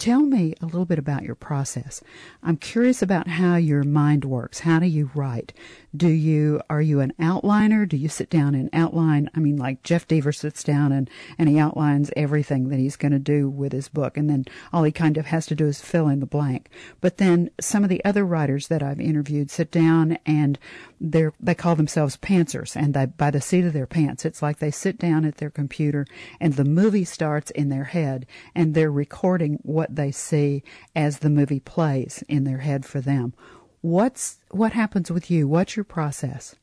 Tell 0.00 0.22
me 0.22 0.54
a 0.62 0.64
little 0.64 0.86
bit 0.86 0.98
about 0.98 1.24
your 1.24 1.34
process. 1.34 2.00
I'm 2.42 2.56
curious 2.56 3.02
about 3.02 3.28
how 3.28 3.56
your 3.56 3.84
mind 3.84 4.24
works. 4.24 4.60
How 4.60 4.78
do 4.78 4.86
you 4.86 5.10
write? 5.14 5.52
Do 5.94 6.08
you 6.08 6.62
are 6.70 6.80
you 6.80 7.00
an 7.00 7.12
outliner? 7.20 7.86
Do 7.86 7.98
you 7.98 8.08
sit 8.08 8.30
down 8.30 8.54
and 8.54 8.70
outline? 8.72 9.28
I 9.36 9.40
mean, 9.40 9.58
like 9.58 9.82
Jeff 9.82 10.08
Deaver 10.08 10.34
sits 10.34 10.64
down 10.64 10.90
and 10.90 11.10
and 11.36 11.50
he 11.50 11.58
outlines 11.58 12.10
everything 12.16 12.70
that 12.70 12.78
he's 12.78 12.96
going 12.96 13.12
to 13.12 13.18
do 13.18 13.50
with 13.50 13.72
his 13.72 13.90
book, 13.90 14.16
and 14.16 14.30
then 14.30 14.46
all 14.72 14.84
he 14.84 14.92
kind 14.92 15.18
of 15.18 15.26
has 15.26 15.44
to 15.46 15.54
do 15.54 15.66
is 15.66 15.82
fill 15.82 16.08
in 16.08 16.20
the 16.20 16.26
blank. 16.26 16.70
But 17.02 17.18
then 17.18 17.50
some 17.60 17.84
of 17.84 17.90
the 17.90 18.02
other 18.02 18.24
writers 18.24 18.68
that 18.68 18.82
I've 18.82 19.00
interviewed 19.00 19.50
sit 19.50 19.70
down 19.70 20.16
and 20.24 20.58
they 20.98 21.26
they 21.38 21.54
call 21.54 21.76
themselves 21.76 22.16
pantsers, 22.16 22.74
and 22.74 22.94
they 22.94 23.04
by 23.04 23.30
the 23.30 23.42
seat 23.42 23.66
of 23.66 23.74
their 23.74 23.86
pants, 23.86 24.24
it's 24.24 24.40
like 24.40 24.60
they 24.60 24.70
sit 24.70 24.96
down 24.98 25.26
at 25.26 25.36
their 25.36 25.50
computer 25.50 26.06
and 26.40 26.54
the 26.54 26.64
movie 26.64 27.04
starts 27.04 27.50
in 27.50 27.68
their 27.68 27.84
head, 27.84 28.26
and 28.54 28.72
they're 28.72 28.90
recording 28.90 29.58
what 29.62 29.89
what 29.90 29.96
they 29.96 30.12
see 30.12 30.62
as 30.94 31.18
the 31.18 31.30
movie 31.30 31.60
plays 31.60 32.22
in 32.28 32.44
their 32.44 32.58
head 32.58 32.86
for 32.86 33.00
them. 33.00 33.34
What's 33.80 34.38
what 34.50 34.72
happens 34.72 35.10
with 35.10 35.30
you? 35.30 35.48
What's 35.48 35.74
your 35.76 35.84
process? 35.84 36.54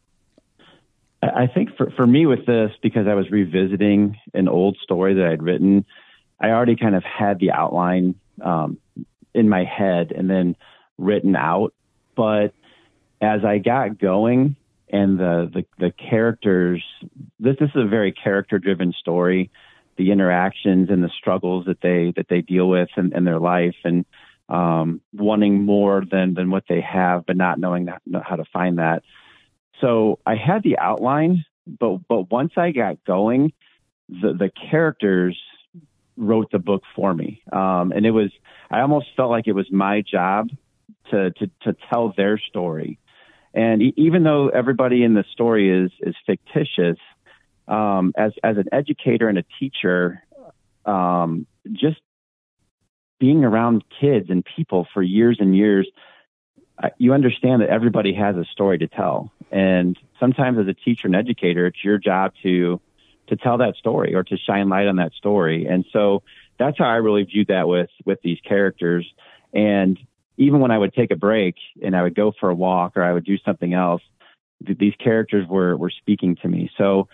I 1.22 1.48
think 1.48 1.75
for 1.75 1.91
for 1.96 2.07
me 2.07 2.25
with 2.25 2.46
this, 2.46 2.72
because 2.81 3.07
I 3.07 3.15
was 3.15 3.29
revisiting 3.29 4.17
an 4.34 4.48
old 4.48 4.77
story 4.84 5.15
that 5.15 5.25
I'd 5.25 5.43
written, 5.43 5.86
I 6.39 6.50
already 6.50 6.75
kind 6.75 6.96
of 6.96 7.03
had 7.03 7.39
the 7.39 7.51
outline 7.51 8.15
um, 8.41 8.77
in 9.34 9.50
my 9.50 9.65
head 9.65 10.12
and 10.12 10.29
then 10.29 10.55
written 10.98 11.36
out. 11.36 11.74
But 12.15 12.53
as 13.19 13.43
I 13.43 13.57
got 13.57 14.00
going 14.00 14.55
and 14.89 15.19
the 15.19 15.50
the, 15.53 15.65
the 15.79 15.91
characters, 15.91 16.84
this, 17.39 17.57
this 17.60 17.69
is 17.75 17.84
a 17.84 17.88
very 17.88 18.13
character 18.13 18.60
driven 18.60 18.93
story 18.93 19.50
the 19.98 20.12
interactions 20.12 20.89
and 20.89 21.04
the 21.04 21.10
struggles 21.18 21.66
that 21.66 21.82
they 21.82 22.13
that 22.16 22.27
they 22.30 22.42
deal 22.42 22.68
with 22.68 22.89
in, 22.98 23.16
in 23.16 23.25
their 23.25 23.39
life 23.39 23.75
and 23.84 24.06
um, 24.50 25.01
wanting 25.13 25.63
more 25.63 26.04
than 26.10 26.34
than 26.34 26.50
what 26.50 26.63
they 26.70 26.82
have, 26.82 27.25
but 27.25 27.38
not 27.38 27.60
knowing 27.60 27.89
how 28.24 28.36
to 28.36 28.46
find 28.54 28.77
that. 28.77 29.04
So 29.82 30.20
I 30.25 30.36
had 30.36 30.63
the 30.63 30.77
outline, 30.77 31.46
but 31.66 32.00
but 32.08 32.32
once 32.32 32.54
I 32.58 32.72
got 32.72 33.04
going, 33.06 33.54
the 34.10 34.34
the 34.34 34.51
characters 34.70 35.38
wrote 36.16 36.50
the 36.51 36.60
book 36.60 36.84
for 36.96 37.13
me, 37.13 37.42
um, 37.51 37.92
and 37.92 38.06
it 38.06 38.12
was 38.12 38.32
I 38.72 38.82
almost 38.82 39.08
felt 39.16 39.32
like 39.32 39.48
it 39.48 39.54
was 39.54 39.72
my 39.72 40.01
job 40.01 40.50
to 41.12 41.32
to 41.32 41.48
to 41.63 41.75
tell 41.92 42.13
their 42.16 42.38
story. 42.38 43.00
And 43.54 43.82
even 43.98 44.24
though 44.24 44.50
everybody 44.50 45.04
in 45.04 45.13
the 45.13 45.25
story 45.32 45.86
is 45.86 45.92
is 46.01 46.16
fictitious, 46.25 46.98
um, 47.67 48.13
as 48.17 48.33
as 48.43 48.57
an 48.57 48.65
educator 48.71 49.27
and 49.27 49.38
a 49.38 49.45
teacher, 49.59 50.24
um, 50.86 51.45
just 51.71 52.00
being 53.19 53.43
around 53.43 53.83
kids 54.00 54.29
and 54.29 54.45
people 54.55 54.88
for 54.93 55.01
years 55.01 55.38
and 55.39 55.55
years, 55.55 55.88
you 56.97 57.13
understand 57.13 57.62
that 57.62 57.69
everybody 57.69 58.13
has 58.13 58.36
a 58.36 58.45
story 58.45 58.77
to 58.77 58.88
tell. 58.88 59.31
And 59.51 59.97
sometimes 60.19 60.59
as 60.59 60.67
a 60.67 60.74
teacher 60.74 61.07
and 61.07 61.15
educator, 61.15 61.65
it's 61.67 61.83
your 61.83 61.97
job 61.97 62.33
to 62.43 62.79
to 63.27 63.36
tell 63.36 63.57
that 63.57 63.75
story 63.75 64.15
or 64.15 64.24
to 64.24 64.38
shine 64.38 64.69
light 64.69 64.88
on 64.88 64.97
that 64.97 65.12
story. 65.13 65.65
And 65.65 65.86
so 65.91 66.24
that's 66.57 66.77
how 66.77 66.86
I 66.86 66.95
really 66.95 67.24
viewed 67.24 67.47
that 67.47 67.67
with 67.67 67.89
with 68.05 68.21
these 68.21 68.39
characters. 68.41 69.05
And 69.53 70.00
even 70.38 70.59
when 70.59 70.71
I 70.71 70.77
would 70.77 70.93
take 70.93 71.12
a 71.12 71.15
break 71.15 71.55
and 71.81 71.95
I 71.95 72.03
would 72.03 72.15
go 72.15 72.31
for 72.39 72.50
a 72.50 72.55
walk 72.55 72.95
or 72.95 73.03
I 73.03 73.12
would 73.12 73.25
do 73.25 73.38
something 73.39 73.74
else, 73.74 74.01
th- 74.65 74.77
these 74.77 74.93
characters 75.03 75.47
were 75.47 75.75
were 75.75 75.89
speaking 75.89 76.36
to 76.41 76.47
me. 76.47 76.69
So 76.77 77.07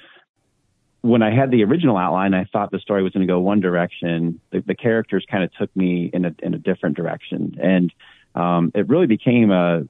when 1.03 1.22
I 1.22 1.36
had 1.36 1.51
the 1.51 1.65
original 1.65 1.98
outline, 1.98 2.33
I 2.33 2.45
thought 2.45 2.72
the 2.72 2.79
story 2.79 3.03
was 3.03 3.12
going 3.12 3.27
to 3.27 3.31
go 3.31 3.41
one 3.41 3.60
direction. 3.60 4.39
The, 4.51 4.62
the 4.65 4.74
characters 4.74 5.25
kind 5.29 5.43
of 5.43 5.53
took 5.53 5.75
me 5.75 6.10
in 6.12 6.24
a 6.24 6.33
in 6.39 6.53
a 6.53 6.57
different 6.57 6.95
direction, 6.95 7.60
and 7.62 7.93
um, 8.36 8.72
it 8.74 8.88
really 8.88 9.05
became 9.05 9.51
a. 9.51 9.83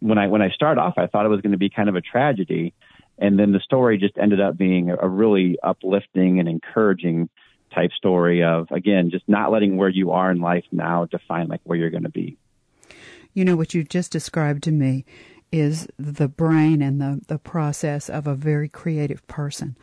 When 0.00 0.18
I 0.18 0.26
when 0.26 0.42
I 0.42 0.50
started 0.50 0.80
off, 0.80 0.94
I 0.96 1.06
thought 1.06 1.24
it 1.24 1.28
was 1.28 1.40
going 1.40 1.52
to 1.52 1.58
be 1.58 1.70
kind 1.70 1.88
of 1.88 1.94
a 1.94 2.00
tragedy, 2.00 2.74
and 3.16 3.38
then 3.38 3.52
the 3.52 3.60
story 3.60 3.96
just 3.96 4.18
ended 4.18 4.40
up 4.40 4.58
being 4.58 4.90
a, 4.90 4.96
a 4.96 5.08
really 5.08 5.56
uplifting 5.62 6.40
and 6.40 6.48
encouraging 6.48 7.30
type 7.72 7.92
story 7.92 8.42
of 8.42 8.66
again 8.72 9.10
just 9.10 9.28
not 9.28 9.52
letting 9.52 9.76
where 9.76 9.88
you 9.88 10.10
are 10.10 10.32
in 10.32 10.40
life 10.40 10.64
now 10.72 11.04
define 11.04 11.46
like 11.46 11.60
where 11.62 11.78
you're 11.78 11.90
going 11.90 12.02
to 12.02 12.08
be. 12.10 12.36
You 13.34 13.44
know 13.44 13.54
what 13.54 13.72
you 13.72 13.84
just 13.84 14.10
described 14.10 14.64
to 14.64 14.72
me 14.72 15.04
is 15.52 15.86
the 15.96 16.26
brain 16.26 16.82
and 16.82 17.00
the, 17.00 17.20
the 17.28 17.38
process 17.38 18.10
of 18.10 18.26
a 18.26 18.34
very 18.34 18.68
creative 18.68 19.24
person 19.28 19.76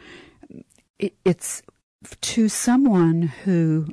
it, 1.01 1.15
it's 1.25 1.61
to 2.21 2.47
someone 2.47 3.23
who 3.23 3.87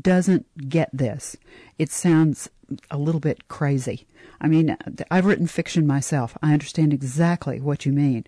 doesn't 0.00 0.68
get 0.68 0.88
this, 0.92 1.36
it 1.78 1.90
sounds 1.90 2.48
a 2.90 2.96
little 2.98 3.20
bit 3.20 3.48
crazy. 3.48 4.06
I 4.40 4.48
mean, 4.48 4.76
I've 5.10 5.26
written 5.26 5.46
fiction 5.46 5.86
myself. 5.86 6.36
I 6.42 6.52
understand 6.52 6.92
exactly 6.92 7.60
what 7.60 7.84
you 7.84 7.92
mean. 7.92 8.24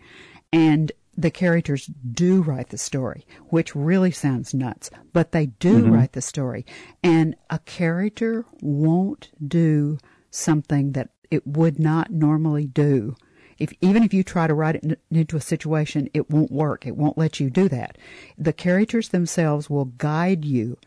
And 0.53 0.91
the 1.17 1.31
characters 1.31 1.87
do 2.13 2.43
write 2.43 2.71
the 2.71 2.79
story, 2.79 3.27
which 3.49 3.77
really 3.77 4.11
sounds 4.11 4.55
nuts, 4.55 4.91
but 5.13 5.33
they 5.33 5.47
do 5.47 5.83
mm-hmm. 5.83 5.93
write 5.93 6.13
the 6.13 6.23
story. 6.23 6.65
And 7.03 7.37
a 7.49 7.59
character 7.61 8.45
won't 8.61 9.31
do 9.47 9.99
something 10.31 10.93
that 10.93 11.11
it 11.31 11.47
would 11.47 11.79
not 11.79 12.11
normally 12.11 12.67
do 12.67 13.17
if 13.61 13.73
even 13.81 14.03
if 14.03 14.13
you 14.13 14.25
try 14.25 14.47
to 14.47 14.55
write 14.55 14.77
it 14.77 14.99
into 15.11 15.37
a 15.37 15.41
situation, 15.41 16.09
it 16.15 16.31
won't 16.31 16.51
work. 16.51 16.87
It 16.87 16.97
won't 16.97 17.19
let 17.19 17.39
you 17.39 17.51
do 17.51 17.69
that. 17.69 17.97
The 18.37 18.53
characters 18.53 19.11
themselves 19.11 19.71
will 19.71 19.85
guide 19.85 20.45
you 20.45 20.79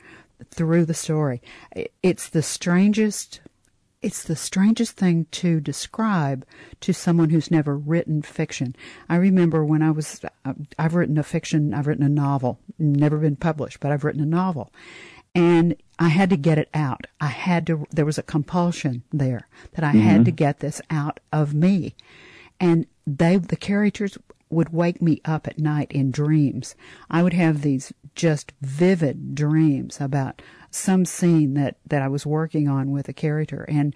through 0.50 0.86
the 0.86 0.94
story. 0.94 1.42
It's 2.02 2.28
the 2.28 2.42
strangest 2.42 3.40
it's 4.02 4.24
the 4.24 4.36
strangest 4.36 4.98
thing 4.98 5.28
to 5.32 5.62
describe 5.62 6.46
to 6.82 6.92
someone 6.92 7.30
who's 7.30 7.50
never 7.50 7.78
written 7.78 8.22
fiction. 8.22 8.76
I 9.08 9.16
remember 9.16 9.64
when 9.64 9.82
I 9.82 9.92
was, 9.92 10.20
I've 10.78 10.94
written 10.94 11.18
a 11.18 11.24
fiction, 11.24 11.74
I've 11.74 11.88
written 11.88 12.06
a 12.06 12.10
novel, 12.10 12.60
never 12.78 13.18
been 13.18 13.38
published, 13.38 13.80
but 13.80 13.94
I've 13.94 14.04
written 14.04 14.22
a 14.22 14.26
novel. 14.26 14.74
And 15.34 15.78
I 16.00 16.10
had 16.10 16.30
to 16.32 16.38
get 16.38 16.58
it 16.58 16.68
out. 16.74 17.08
I 17.22 17.28
had 17.28 17.66
to, 17.68 17.88
there 17.92 18.06
was 18.06 18.18
a 18.18 18.24
compulsion 18.24 19.04
there 19.14 19.48
that 19.72 19.86
I 19.86 19.94
mm-hmm. 19.94 20.02
had 20.02 20.26
to 20.26 20.32
get 20.32 20.60
this 20.60 20.82
out 20.90 21.22
of 21.32 21.54
me 21.54 21.96
and 22.64 22.88
they 23.06 23.36
the 23.36 23.58
characters 23.58 24.18
would 24.50 24.70
wake 24.70 25.02
me 25.02 25.20
up 25.26 25.48
at 25.48 25.60
night 25.60 25.92
in 25.92 26.12
dreams. 26.12 26.76
I 27.10 27.22
would 27.22 27.34
have 27.34 27.62
these 27.62 27.92
just 28.16 28.54
vivid 28.62 29.36
dreams 29.36 30.00
about 30.00 30.42
some 30.72 31.04
scene 31.06 31.56
that, 31.56 31.76
that 31.86 32.02
I 32.02 32.08
was 32.08 32.26
working 32.26 32.70
on 32.70 32.92
with 32.92 33.10
a 33.10 33.14
character. 33.14 33.66
And 33.68 33.94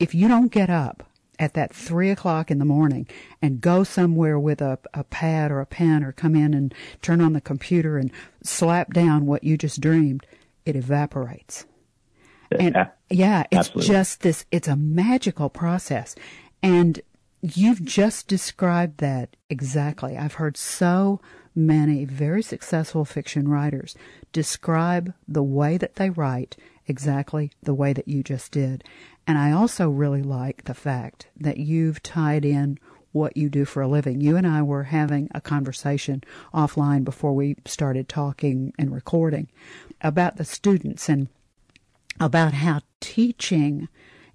if 0.00 0.14
you 0.14 0.26
don't 0.26 0.50
get 0.50 0.68
up 0.68 1.04
at 1.38 1.54
that 1.54 1.72
three 1.72 2.10
o'clock 2.10 2.50
in 2.50 2.58
the 2.58 2.64
morning 2.64 3.06
and 3.40 3.60
go 3.60 3.84
somewhere 3.84 4.38
with 4.38 4.60
a, 4.60 4.78
a 4.94 5.04
pad 5.04 5.52
or 5.52 5.60
a 5.60 5.66
pen 5.66 6.02
or 6.02 6.10
come 6.10 6.34
in 6.34 6.54
and 6.54 6.74
turn 7.02 7.20
on 7.20 7.34
the 7.34 7.40
computer 7.40 7.98
and 7.98 8.10
slap 8.42 8.92
down 8.92 9.26
what 9.26 9.44
you 9.44 9.56
just 9.56 9.80
dreamed, 9.80 10.26
it 10.64 10.74
evaporates. 10.74 11.66
And 12.50 12.74
yeah, 13.10 13.44
it's 13.50 13.68
Absolutely. 13.68 13.94
just 13.94 14.22
this, 14.22 14.46
it's 14.50 14.68
a 14.68 14.76
magical 14.76 15.50
process. 15.50 16.16
And 16.62 17.00
You've 17.40 17.84
just 17.84 18.26
described 18.26 18.98
that 18.98 19.36
exactly. 19.48 20.16
I've 20.16 20.34
heard 20.34 20.56
so 20.56 21.20
many 21.54 22.04
very 22.04 22.42
successful 22.42 23.04
fiction 23.04 23.48
writers 23.48 23.94
describe 24.32 25.12
the 25.26 25.42
way 25.42 25.76
that 25.76 25.96
they 25.96 26.10
write 26.10 26.56
exactly 26.86 27.52
the 27.62 27.74
way 27.74 27.92
that 27.92 28.08
you 28.08 28.22
just 28.22 28.50
did. 28.50 28.82
And 29.26 29.38
I 29.38 29.52
also 29.52 29.88
really 29.88 30.22
like 30.22 30.64
the 30.64 30.74
fact 30.74 31.28
that 31.36 31.58
you've 31.58 32.02
tied 32.02 32.44
in 32.44 32.78
what 33.12 33.36
you 33.36 33.48
do 33.48 33.64
for 33.64 33.82
a 33.82 33.88
living. 33.88 34.20
You 34.20 34.36
and 34.36 34.46
I 34.46 34.62
were 34.62 34.84
having 34.84 35.28
a 35.34 35.40
conversation 35.40 36.22
offline 36.52 37.04
before 37.04 37.34
we 37.34 37.56
started 37.64 38.08
talking 38.08 38.72
and 38.78 38.92
recording 38.92 39.48
about 40.00 40.36
the 40.36 40.44
students 40.44 41.08
and 41.08 41.28
about 42.20 42.54
how 42.54 42.80
teaching 43.00 43.88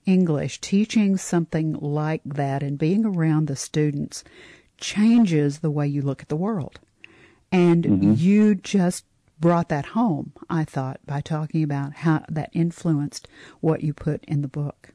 English, 0.06 0.62
teaching 0.62 1.18
something 1.18 1.74
like 1.74 2.22
that 2.26 2.64
and 2.64 2.78
being 2.78 3.06
around 3.06 3.48
the 3.48 3.56
students 3.56 4.24
changes 4.78 5.60
the 5.60 5.72
way 5.72 5.88
you 5.88 6.02
look 6.02 6.22
at 6.22 6.30
the 6.30 6.36
world. 6.36 6.80
And 7.52 7.84
mm-hmm. 7.84 8.14
you 8.16 8.56
just 8.56 9.06
brought 9.40 9.70
that 9.70 9.88
home, 9.88 10.34
I 10.50 10.64
thought, 10.64 11.00
by 11.06 11.22
talking 11.22 11.64
about 11.64 11.94
how 11.94 12.24
that 12.30 12.50
influenced 12.54 13.28
what 13.62 13.84
you 13.84 13.94
put 13.94 14.24
in 14.26 14.42
the 14.42 14.48
book. 14.48 14.94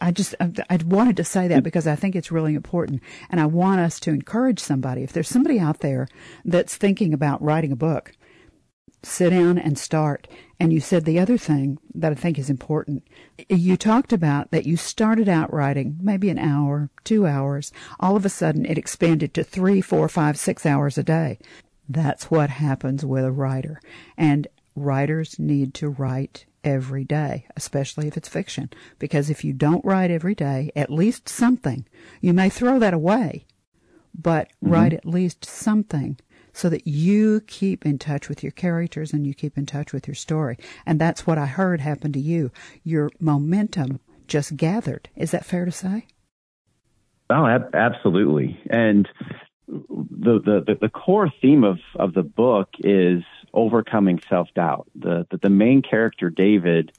I 0.00 0.10
just 0.10 0.34
I 0.40 0.78
wanted 0.84 1.16
to 1.18 1.24
say 1.24 1.46
that 1.48 1.62
because 1.62 1.86
I 1.86 1.94
think 1.94 2.16
it's 2.16 2.32
really 2.32 2.54
important, 2.54 3.02
and 3.30 3.40
I 3.40 3.46
want 3.46 3.80
us 3.80 4.00
to 4.00 4.10
encourage 4.10 4.58
somebody. 4.58 5.02
If 5.02 5.12
there's 5.12 5.28
somebody 5.28 5.60
out 5.60 5.80
there 5.80 6.08
that's 6.44 6.76
thinking 6.76 7.14
about 7.14 7.42
writing 7.42 7.70
a 7.70 7.76
book, 7.76 8.12
sit 9.02 9.30
down 9.30 9.58
and 9.58 9.78
start. 9.78 10.28
And 10.60 10.72
you 10.72 10.80
said 10.80 11.04
the 11.04 11.18
other 11.18 11.36
thing 11.36 11.78
that 11.94 12.12
I 12.12 12.14
think 12.14 12.38
is 12.38 12.50
important. 12.50 13.04
You 13.48 13.76
talked 13.76 14.12
about 14.12 14.50
that 14.50 14.66
you 14.66 14.76
started 14.76 15.28
out 15.28 15.52
writing 15.52 15.98
maybe 16.00 16.30
an 16.30 16.38
hour, 16.38 16.90
two 17.04 17.26
hours. 17.26 17.72
All 17.98 18.16
of 18.16 18.24
a 18.24 18.28
sudden 18.28 18.64
it 18.64 18.78
expanded 18.78 19.34
to 19.34 19.44
three, 19.44 19.80
four, 19.80 20.08
five, 20.08 20.38
six 20.38 20.64
hours 20.64 20.96
a 20.98 21.02
day. 21.02 21.38
That's 21.88 22.30
what 22.30 22.50
happens 22.50 23.04
with 23.04 23.24
a 23.24 23.32
writer. 23.32 23.80
And 24.16 24.46
writers 24.74 25.38
need 25.38 25.74
to 25.74 25.88
write 25.88 26.46
every 26.64 27.04
day, 27.04 27.46
especially 27.56 28.06
if 28.06 28.16
it's 28.16 28.28
fiction. 28.28 28.70
Because 28.98 29.30
if 29.30 29.44
you 29.44 29.52
don't 29.52 29.84
write 29.84 30.10
every 30.10 30.34
day, 30.34 30.70
at 30.76 30.90
least 30.90 31.28
something, 31.28 31.86
you 32.20 32.32
may 32.32 32.48
throw 32.48 32.78
that 32.78 32.94
away, 32.94 33.46
but 34.14 34.48
mm-hmm. 34.48 34.72
write 34.72 34.92
at 34.92 35.06
least 35.06 35.44
something 35.44 36.18
so 36.52 36.68
that 36.68 36.86
you 36.86 37.40
keep 37.46 37.84
in 37.86 37.98
touch 37.98 38.28
with 38.28 38.42
your 38.42 38.52
characters 38.52 39.12
and 39.12 39.26
you 39.26 39.34
keep 39.34 39.56
in 39.56 39.66
touch 39.66 39.92
with 39.92 40.06
your 40.06 40.14
story. 40.14 40.58
And 40.86 41.00
that's 41.00 41.26
what 41.26 41.38
I 41.38 41.46
heard 41.46 41.80
happen 41.80 42.12
to 42.12 42.20
you. 42.20 42.50
Your 42.84 43.10
momentum 43.18 44.00
just 44.26 44.56
gathered. 44.56 45.08
Is 45.16 45.30
that 45.30 45.44
fair 45.44 45.64
to 45.64 45.72
say? 45.72 46.06
Oh, 47.30 47.46
ab- 47.46 47.74
absolutely. 47.74 48.60
And 48.68 49.08
the, 49.66 50.62
the, 50.66 50.76
the 50.80 50.88
core 50.88 51.30
theme 51.40 51.64
of, 51.64 51.78
of 51.96 52.14
the 52.14 52.22
book 52.22 52.68
is 52.80 53.22
overcoming 53.54 54.20
self 54.28 54.48
doubt. 54.54 54.88
The, 54.94 55.26
the, 55.30 55.38
the 55.38 55.50
main 55.50 55.82
character, 55.82 56.30
David, 56.30 56.92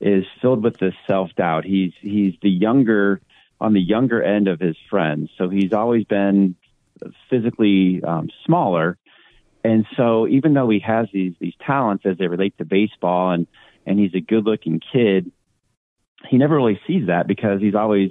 is 0.00 0.24
filled 0.42 0.64
with 0.64 0.78
this 0.78 0.94
self 1.06 1.30
doubt. 1.36 1.64
He's, 1.64 1.92
he's 2.00 2.34
the 2.42 2.50
younger, 2.50 3.20
on 3.60 3.72
the 3.72 3.80
younger 3.80 4.22
end 4.22 4.48
of 4.48 4.60
his 4.60 4.76
friends. 4.90 5.30
So 5.38 5.48
he's 5.48 5.72
always 5.72 6.04
been 6.04 6.56
physically 7.30 8.02
um, 8.02 8.28
smaller, 8.44 8.98
and 9.66 9.84
so 9.96 10.28
even 10.28 10.54
though 10.54 10.70
he 10.70 10.78
has 10.80 11.08
these 11.12 11.34
these 11.40 11.54
talents 11.64 12.04
as 12.06 12.18
they 12.18 12.28
relate 12.28 12.56
to 12.58 12.64
baseball 12.64 13.32
and 13.32 13.46
and 13.84 13.98
he's 13.98 14.14
a 14.14 14.20
good 14.20 14.44
looking 14.44 14.80
kid, 14.92 15.30
he 16.28 16.38
never 16.38 16.56
really 16.56 16.80
sees 16.86 17.06
that 17.08 17.26
because 17.26 17.60
he's 17.60 17.74
always 17.74 18.10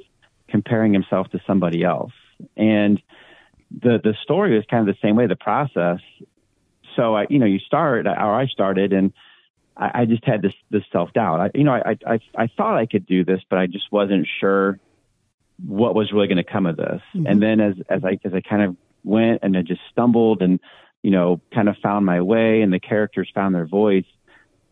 comparing 0.50 0.94
himself 0.94 1.30
to 1.32 1.40
somebody 1.48 1.84
else. 1.84 2.14
And 2.58 3.02
the 3.72 4.00
the 4.04 4.16
story 4.24 4.58
is 4.58 4.66
kind 4.70 4.88
of 4.88 4.94
the 4.94 5.00
same 5.02 5.16
way. 5.16 5.28
The 5.28 5.36
process. 5.36 6.00
So 6.96 7.16
I, 7.16 7.26
you 7.30 7.40
know, 7.40 7.46
you 7.46 7.60
start, 7.60 8.08
or 8.08 8.34
I 8.34 8.48
started, 8.48 8.94
and 8.94 9.12
I, 9.76 10.02
I 10.02 10.06
just 10.06 10.24
had 10.26 10.42
this 10.42 10.54
this 10.72 10.84
self 10.92 11.14
doubt. 11.14 11.40
I, 11.40 11.52
you 11.54 11.64
know, 11.64 11.74
I, 11.74 11.98
I 12.06 12.20
I 12.36 12.48
thought 12.48 12.78
I 12.78 12.86
could 12.86 13.06
do 13.06 13.24
this, 13.24 13.42
but 13.50 13.60
I 13.60 13.68
just 13.68 13.92
wasn't 13.92 14.28
sure 14.40 14.80
what 15.64 15.96
was 15.96 16.12
really 16.12 16.28
going 16.28 16.38
to 16.38 16.44
come 16.44 16.66
of 16.66 16.78
this. 16.78 17.02
Mm-hmm. 17.14 17.28
And 17.28 17.42
then 17.42 17.60
as 17.60 17.76
as 17.90 18.04
I 18.04 18.20
as 18.24 18.34
I 18.34 18.42
kind 18.42 18.62
of 18.62 18.76
went 19.04 19.40
and 19.44 19.56
I 19.58 19.62
just 19.62 19.82
stumbled 19.92 20.42
and 20.42 20.60
you 21.06 21.12
know, 21.12 21.40
kind 21.54 21.70
of 21.70 21.76
found 21.84 22.04
my 22.04 22.20
way 22.22 22.64
and 22.64 22.74
the 22.74 22.80
characters 22.80 23.30
found 23.32 23.54
their 23.54 23.68
voice, 23.68 24.08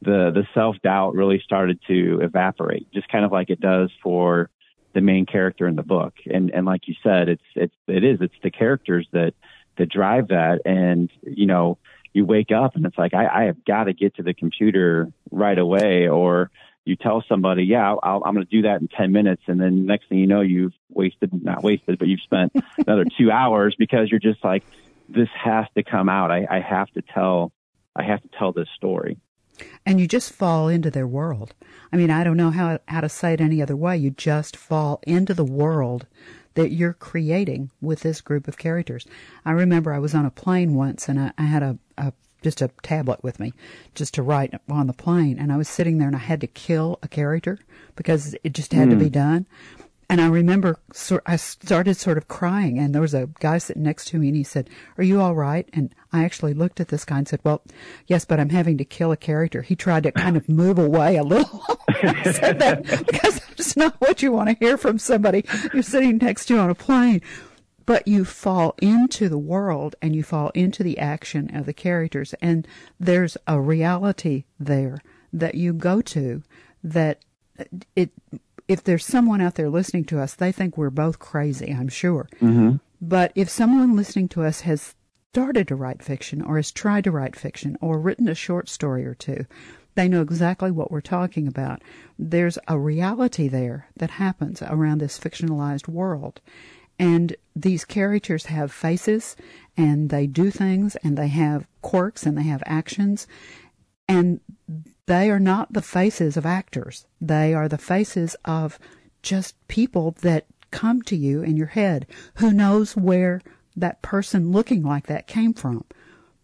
the 0.01 0.31
the 0.33 0.47
self 0.55 0.75
doubt 0.81 1.13
really 1.13 1.39
started 1.45 1.79
to 1.87 2.21
evaporate, 2.23 2.91
just 2.91 3.07
kind 3.07 3.23
of 3.23 3.31
like 3.31 3.51
it 3.51 3.61
does 3.61 3.91
for 4.01 4.49
the 4.95 5.01
main 5.01 5.27
character 5.27 5.67
in 5.67 5.75
the 5.75 5.83
book. 5.83 6.15
And 6.25 6.49
and 6.49 6.65
like 6.65 6.87
you 6.87 6.95
said, 7.03 7.29
it's 7.29 7.43
it's 7.53 7.75
it 7.87 8.03
is 8.03 8.17
it's 8.19 8.33
the 8.41 8.49
characters 8.49 9.07
that 9.11 9.33
that 9.77 9.89
drive 9.89 10.29
that. 10.29 10.61
And 10.65 11.11
you 11.21 11.45
know, 11.45 11.77
you 12.13 12.25
wake 12.25 12.51
up 12.51 12.75
and 12.75 12.83
it's 12.87 12.97
like 12.97 13.13
I, 13.13 13.27
I 13.27 13.43
have 13.43 13.63
got 13.63 13.83
to 13.83 13.93
get 13.93 14.15
to 14.15 14.23
the 14.23 14.33
computer 14.33 15.11
right 15.29 15.59
away, 15.59 16.07
or 16.07 16.49
you 16.85 16.95
tell 16.95 17.23
somebody, 17.27 17.63
yeah, 17.63 17.95
I'll, 18.03 18.23
I'm 18.25 18.33
going 18.33 18.45
to 18.45 18.51
do 18.51 18.63
that 18.63 18.81
in 18.81 18.87
10 18.87 19.11
minutes. 19.11 19.43
And 19.47 19.59
then 19.59 19.85
next 19.85 20.09
thing 20.09 20.19
you 20.19 20.27
know, 20.27 20.41
you've 20.41 20.73
wasted, 20.89 21.31
not 21.43 21.63
wasted, 21.63 21.97
but 21.97 22.07
you've 22.07 22.21
spent 22.21 22.53
another 22.77 23.05
two 23.17 23.31
hours 23.31 23.75
because 23.77 24.09
you're 24.09 24.19
just 24.19 24.43
like, 24.43 24.63
this 25.09 25.29
has 25.41 25.65
to 25.75 25.83
come 25.83 26.09
out. 26.09 26.31
I, 26.31 26.45
I 26.49 26.59
have 26.59 26.89
to 26.91 27.01
tell, 27.01 27.51
I 27.95 28.03
have 28.03 28.21
to 28.21 28.29
tell 28.37 28.51
this 28.51 28.67
story 28.75 29.17
and 29.85 29.99
you 29.99 30.07
just 30.07 30.33
fall 30.33 30.67
into 30.67 30.89
their 30.89 31.07
world. 31.07 31.53
I 31.91 31.97
mean, 31.97 32.09
I 32.09 32.23
don't 32.23 32.37
know 32.37 32.51
how 32.51 32.79
how 32.87 33.01
to 33.01 33.09
say 33.09 33.33
it 33.33 33.41
any 33.41 33.61
other 33.61 33.75
way. 33.75 33.97
You 33.97 34.11
just 34.11 34.55
fall 34.55 34.99
into 35.03 35.33
the 35.33 35.45
world 35.45 36.07
that 36.55 36.71
you're 36.71 36.93
creating 36.93 37.71
with 37.81 38.01
this 38.01 38.21
group 38.21 38.47
of 38.47 38.57
characters. 38.57 39.05
I 39.45 39.51
remember 39.51 39.93
I 39.93 39.99
was 39.99 40.13
on 40.13 40.25
a 40.25 40.31
plane 40.31 40.75
once 40.75 41.09
and 41.09 41.19
I, 41.19 41.31
I 41.37 41.43
had 41.43 41.63
a, 41.63 41.77
a 41.97 42.13
just 42.43 42.62
a 42.62 42.69
tablet 42.83 43.23
with 43.23 43.39
me 43.39 43.53
just 43.95 44.13
to 44.13 44.21
write 44.21 44.53
on 44.69 44.88
the 44.88 44.93
plane 44.93 45.39
and 45.39 45.51
I 45.51 45.57
was 45.57 45.67
sitting 45.67 45.97
there 45.97 46.07
and 46.07 46.15
I 46.15 46.19
had 46.19 46.41
to 46.41 46.47
kill 46.47 47.00
a 47.01 47.07
character 47.07 47.59
because 47.95 48.35
it 48.43 48.53
just 48.53 48.73
had 48.73 48.88
mm. 48.88 48.91
to 48.91 48.97
be 48.97 49.05
hmm. 49.05 49.12
done. 49.12 49.45
And 50.09 50.21
I 50.21 50.27
remember 50.27 50.77
I 51.25 51.38
started 51.38 51.95
sort 51.95 52.19
of 52.19 52.27
crying, 52.27 52.77
and 52.77 52.93
there 52.93 53.01
was 53.01 53.15
a 53.15 53.29
guy 53.39 53.57
sitting 53.57 53.81
next 53.81 54.09
to 54.09 54.19
me, 54.19 54.27
and 54.27 54.38
he 54.38 54.43
said, 54.43 54.69
"Are 54.97 55.03
you 55.03 55.19
all 55.19 55.33
right?" 55.33 55.67
And 55.73 55.95
I 56.12 56.23
actually 56.23 56.53
looked 56.53 56.79
at 56.79 56.89
this 56.89 57.05
guy 57.05 57.17
and 57.17 57.27
said, 57.27 57.39
"Well, 57.43 57.63
yes, 58.05 58.23
but 58.25 58.39
I'm 58.39 58.50
having 58.50 58.77
to 58.77 58.85
kill 58.85 59.12
a 59.12 59.17
character." 59.17 59.63
He 59.63 59.75
tried 59.75 60.03
to 60.03 60.12
kind 60.12 60.38
of 60.38 60.47
move 60.47 60.77
away 60.77 61.15
a 61.15 61.23
little. 61.23 61.65
I 61.89 62.31
said 62.31 62.59
that 62.59 62.83
because 63.07 63.39
that's 63.39 63.75
not 63.75 63.95
what 64.00 64.21
you 64.21 64.31
want 64.31 64.50
to 64.50 64.57
hear 64.63 64.77
from 64.77 65.00
somebody 65.00 65.45
you're 65.73 65.81
sitting 65.81 66.17
next 66.17 66.45
to 66.47 66.59
on 66.59 66.69
a 66.69 66.75
plane. 66.75 67.21
But 67.85 68.07
you 68.07 68.23
fall 68.25 68.75
into 68.81 69.27
the 69.29 69.37
world 69.37 69.95
and 70.01 70.15
you 70.15 70.23
fall 70.23 70.49
into 70.49 70.83
the 70.83 70.97
action 70.99 71.53
of 71.55 71.65
the 71.65 71.73
characters, 71.73 72.33
and 72.41 72.67
there's 72.99 73.37
a 73.47 73.59
reality 73.59 74.45
there 74.59 74.99
that 75.31 75.55
you 75.55 75.73
go 75.73 76.01
to 76.01 76.43
that 76.83 77.19
it 77.95 78.11
if 78.67 78.83
there's 78.83 79.05
someone 79.05 79.41
out 79.41 79.55
there 79.55 79.69
listening 79.69 80.05
to 80.05 80.19
us, 80.19 80.33
they 80.33 80.51
think 80.51 80.77
we're 80.77 80.89
both 80.89 81.19
crazy, 81.19 81.71
I'm 81.71 81.89
sure. 81.89 82.29
Mm-hmm. 82.41 82.77
But 83.01 83.31
if 83.35 83.49
someone 83.49 83.95
listening 83.95 84.29
to 84.29 84.43
us 84.43 84.61
has 84.61 84.95
started 85.33 85.67
to 85.67 85.75
write 85.75 86.01
fiction 86.01 86.41
or 86.41 86.55
has 86.55 86.71
tried 86.71 87.03
to 87.03 87.11
write 87.11 87.35
fiction 87.35 87.77
or 87.81 87.99
written 87.99 88.29
a 88.29 88.35
short 88.35 88.69
story 88.69 89.05
or 89.05 89.13
two, 89.13 89.45
they 89.95 90.07
know 90.07 90.21
exactly 90.21 90.71
what 90.71 90.91
we're 90.91 91.01
talking 91.01 91.47
about. 91.47 91.81
There's 92.17 92.57
a 92.67 92.79
reality 92.79 93.47
there 93.47 93.87
that 93.97 94.11
happens 94.11 94.61
around 94.61 95.01
this 95.01 95.19
fictionalized 95.19 95.87
world. 95.87 96.39
And 97.00 97.35
these 97.55 97.85
characters 97.85 98.45
have 98.45 98.71
faces 98.71 99.35
and 99.75 100.09
they 100.09 100.27
do 100.27 100.51
things 100.51 100.95
and 100.97 101.17
they 101.17 101.27
have 101.27 101.67
quirks 101.81 102.25
and 102.25 102.38
they 102.38 102.43
have 102.43 102.63
actions. 102.65 103.27
And 104.07 104.39
they 105.05 105.29
are 105.29 105.39
not 105.39 105.73
the 105.73 105.81
faces 105.81 106.38
of 106.38 106.45
actors. 106.45 107.05
They 107.19 107.53
are 107.53 107.67
the 107.67 107.77
faces 107.77 108.35
of 108.45 108.79
just 109.21 109.55
people 109.67 110.15
that 110.21 110.45
come 110.71 111.01
to 111.03 111.15
you 111.15 111.41
in 111.41 111.57
your 111.57 111.67
head. 111.67 112.07
Who 112.35 112.51
knows 112.51 112.95
where 112.95 113.41
that 113.75 114.01
person 114.01 114.51
looking 114.51 114.83
like 114.83 115.07
that 115.07 115.27
came 115.27 115.53
from? 115.53 115.85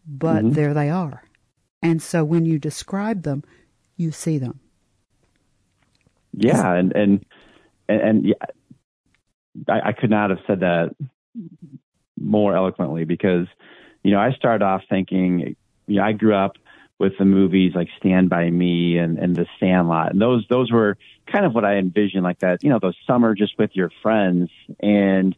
But 0.07 0.43
mm-hmm. 0.43 0.53
there 0.53 0.73
they 0.73 0.89
are. 0.89 1.23
And 1.81 2.01
so 2.01 2.23
when 2.23 2.45
you 2.45 2.59
describe 2.59 3.23
them, 3.23 3.43
you 3.95 4.11
see 4.11 4.37
them. 4.37 4.59
Yeah, 6.33 6.73
and 6.73 6.93
and 6.95 7.25
and, 7.87 8.01
and 8.01 8.25
yeah, 8.25 8.45
I, 9.67 9.89
I 9.89 9.91
could 9.93 10.09
not 10.09 10.29
have 10.29 10.39
said 10.47 10.61
that 10.61 10.95
more 12.19 12.55
eloquently 12.55 13.05
because 13.05 13.47
you 14.03 14.11
know 14.11 14.19
I 14.19 14.33
started 14.33 14.63
off 14.63 14.81
thinking 14.89 15.55
you 15.87 15.95
know 15.95 16.03
I 16.03 16.13
grew 16.13 16.35
up 16.35 16.57
with 16.99 17.13
the 17.17 17.25
movies 17.25 17.71
like 17.73 17.87
Stand 17.97 18.29
by 18.29 18.49
Me 18.49 18.97
and, 18.97 19.17
and 19.17 19.35
The 19.35 19.47
Sandlot. 19.59 20.11
And 20.11 20.21
those 20.21 20.45
those 20.49 20.71
were 20.71 20.97
kind 21.31 21.45
of 21.45 21.55
what 21.55 21.65
I 21.65 21.77
envisioned 21.77 22.23
like 22.23 22.39
that, 22.39 22.63
you 22.63 22.69
know, 22.69 22.79
those 22.79 22.97
summer 23.07 23.33
just 23.33 23.57
with 23.57 23.71
your 23.73 23.89
friends 24.03 24.49
and 24.81 25.35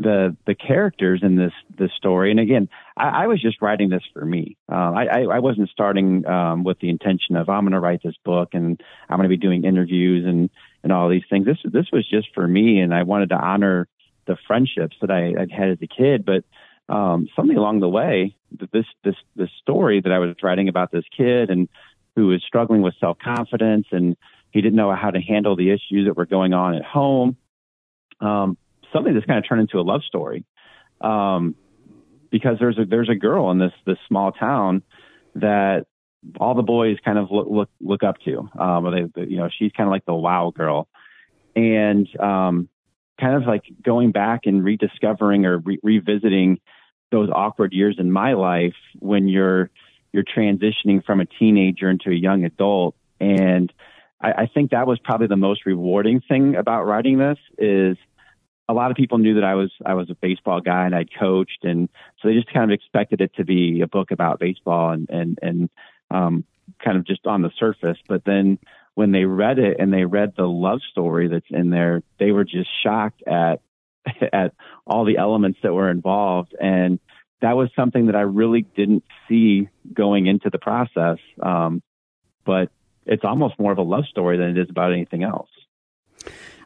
the 0.00 0.36
the 0.46 0.54
characters 0.54 1.20
in 1.22 1.36
this 1.36 1.52
this 1.78 1.90
story. 1.96 2.30
And 2.30 2.40
again, 2.40 2.68
I, 2.96 3.24
I 3.24 3.26
was 3.26 3.40
just 3.40 3.60
writing 3.60 3.90
this 3.90 4.02
for 4.12 4.24
me. 4.24 4.56
Uh, 4.70 4.92
I, 4.92 5.22
I 5.22 5.38
wasn't 5.40 5.68
starting 5.68 6.26
um, 6.26 6.64
with 6.64 6.78
the 6.80 6.88
intention 6.88 7.36
of 7.36 7.48
I'm 7.48 7.64
going 7.64 7.72
to 7.72 7.80
write 7.80 8.02
this 8.02 8.16
book 8.24 8.50
and 8.52 8.82
I'm 9.08 9.18
going 9.18 9.28
to 9.28 9.36
be 9.36 9.36
doing 9.36 9.64
interviews 9.64 10.24
and 10.26 10.50
and 10.82 10.92
all 10.92 11.08
these 11.08 11.24
things. 11.28 11.46
This 11.46 11.58
this 11.64 11.86
was 11.92 12.08
just 12.08 12.28
for 12.34 12.46
me, 12.46 12.80
and 12.80 12.94
I 12.94 13.02
wanted 13.02 13.28
to 13.30 13.36
honor 13.36 13.88
the 14.26 14.36
friendships 14.46 14.96
that 15.00 15.10
I, 15.10 15.34
I'd 15.40 15.50
had 15.50 15.70
as 15.70 15.78
a 15.82 15.86
kid, 15.86 16.24
but 16.24 16.44
um, 16.88 17.28
something 17.36 17.56
along 17.56 17.80
the 17.80 17.88
way, 17.88 18.36
this 18.72 18.86
this 19.04 19.16
this 19.36 19.50
story 19.60 20.00
that 20.00 20.12
I 20.12 20.18
was 20.18 20.34
writing 20.42 20.68
about 20.68 20.90
this 20.90 21.04
kid 21.16 21.50
and 21.50 21.68
who 22.16 22.28
was 22.28 22.42
struggling 22.42 22.82
with 22.82 22.94
self 22.98 23.18
confidence 23.18 23.86
and 23.92 24.16
he 24.50 24.60
didn't 24.60 24.76
know 24.76 24.92
how 24.94 25.10
to 25.10 25.20
handle 25.20 25.54
the 25.54 25.70
issues 25.70 26.06
that 26.06 26.16
were 26.16 26.26
going 26.26 26.52
on 26.52 26.74
at 26.74 26.84
home. 26.84 27.36
Um, 28.20 28.56
something 28.92 29.14
that's 29.14 29.26
kind 29.26 29.38
of 29.38 29.48
turned 29.48 29.62
into 29.62 29.78
a 29.78 29.82
love 29.82 30.02
story, 30.02 30.44
um, 31.00 31.54
because 32.30 32.56
there's 32.58 32.78
a 32.78 32.84
there's 32.84 33.08
a 33.08 33.14
girl 33.14 33.50
in 33.50 33.58
this 33.58 33.72
this 33.86 33.98
small 34.08 34.32
town 34.32 34.82
that 35.36 35.86
all 36.38 36.54
the 36.54 36.62
boys 36.62 36.96
kind 37.04 37.18
of 37.18 37.30
look 37.30 37.48
look 37.50 37.70
look 37.80 38.02
up 38.02 38.16
to. 38.24 38.48
Um, 38.58 39.10
they, 39.14 39.22
you 39.24 39.36
know, 39.36 39.48
she's 39.56 39.72
kind 39.72 39.88
of 39.88 39.92
like 39.92 40.04
the 40.04 40.14
wow 40.14 40.52
girl, 40.54 40.88
and 41.56 42.08
um, 42.20 42.68
kind 43.20 43.34
of 43.34 43.46
like 43.46 43.64
going 43.84 44.12
back 44.12 44.40
and 44.44 44.64
rediscovering 44.64 45.46
or 45.46 45.58
re- 45.58 45.80
revisiting 45.82 46.60
those 47.10 47.28
awkward 47.30 47.72
years 47.72 47.96
in 47.98 48.10
my 48.10 48.34
life 48.34 48.74
when 48.98 49.28
you're 49.28 49.70
you're 50.12 50.24
transitioning 50.24 51.04
from 51.04 51.20
a 51.20 51.26
teenager 51.26 51.90
into 51.90 52.10
a 52.10 52.14
young 52.14 52.44
adult 52.44 52.94
and 53.20 53.72
I, 54.20 54.32
I 54.32 54.50
think 54.52 54.70
that 54.70 54.86
was 54.86 54.98
probably 55.02 55.26
the 55.26 55.36
most 55.36 55.66
rewarding 55.66 56.20
thing 56.20 56.56
about 56.56 56.84
writing 56.84 57.18
this 57.18 57.38
is 57.58 57.96
a 58.70 58.72
lot 58.72 58.90
of 58.90 58.96
people 58.96 59.18
knew 59.18 59.34
that 59.34 59.44
I 59.44 59.54
was 59.54 59.70
I 59.84 59.94
was 59.94 60.10
a 60.10 60.14
baseball 60.14 60.60
guy 60.60 60.86
and 60.86 60.94
I'd 60.94 61.10
coached 61.18 61.64
and 61.64 61.88
so 62.20 62.28
they 62.28 62.34
just 62.34 62.52
kind 62.52 62.70
of 62.70 62.74
expected 62.74 63.20
it 63.20 63.34
to 63.36 63.44
be 63.44 63.80
a 63.80 63.86
book 63.86 64.10
about 64.10 64.38
baseball 64.38 64.90
and 64.90 65.08
and 65.10 65.38
and 65.42 65.70
um 66.10 66.44
kind 66.84 66.96
of 66.96 67.06
just 67.06 67.26
on 67.26 67.42
the 67.42 67.50
surface 67.58 67.98
but 68.08 68.24
then 68.24 68.58
when 68.94 69.12
they 69.12 69.24
read 69.24 69.58
it 69.58 69.78
and 69.78 69.92
they 69.92 70.04
read 70.04 70.34
the 70.36 70.46
love 70.46 70.80
story 70.90 71.28
that's 71.28 71.46
in 71.50 71.70
there 71.70 72.02
they 72.18 72.30
were 72.30 72.44
just 72.44 72.68
shocked 72.82 73.22
at 73.26 73.60
at 74.32 74.52
all 74.86 75.04
the 75.04 75.18
elements 75.18 75.58
that 75.62 75.72
were 75.72 75.90
involved. 75.90 76.54
And 76.60 76.98
that 77.40 77.56
was 77.56 77.70
something 77.74 78.06
that 78.06 78.16
I 78.16 78.22
really 78.22 78.62
didn't 78.62 79.04
see 79.28 79.68
going 79.92 80.26
into 80.26 80.50
the 80.50 80.58
process. 80.58 81.18
Um, 81.42 81.82
but 82.44 82.70
it's 83.06 83.24
almost 83.24 83.58
more 83.58 83.72
of 83.72 83.78
a 83.78 83.82
love 83.82 84.04
story 84.06 84.36
than 84.38 84.50
it 84.50 84.58
is 84.58 84.70
about 84.70 84.92
anything 84.92 85.22
else. 85.22 85.48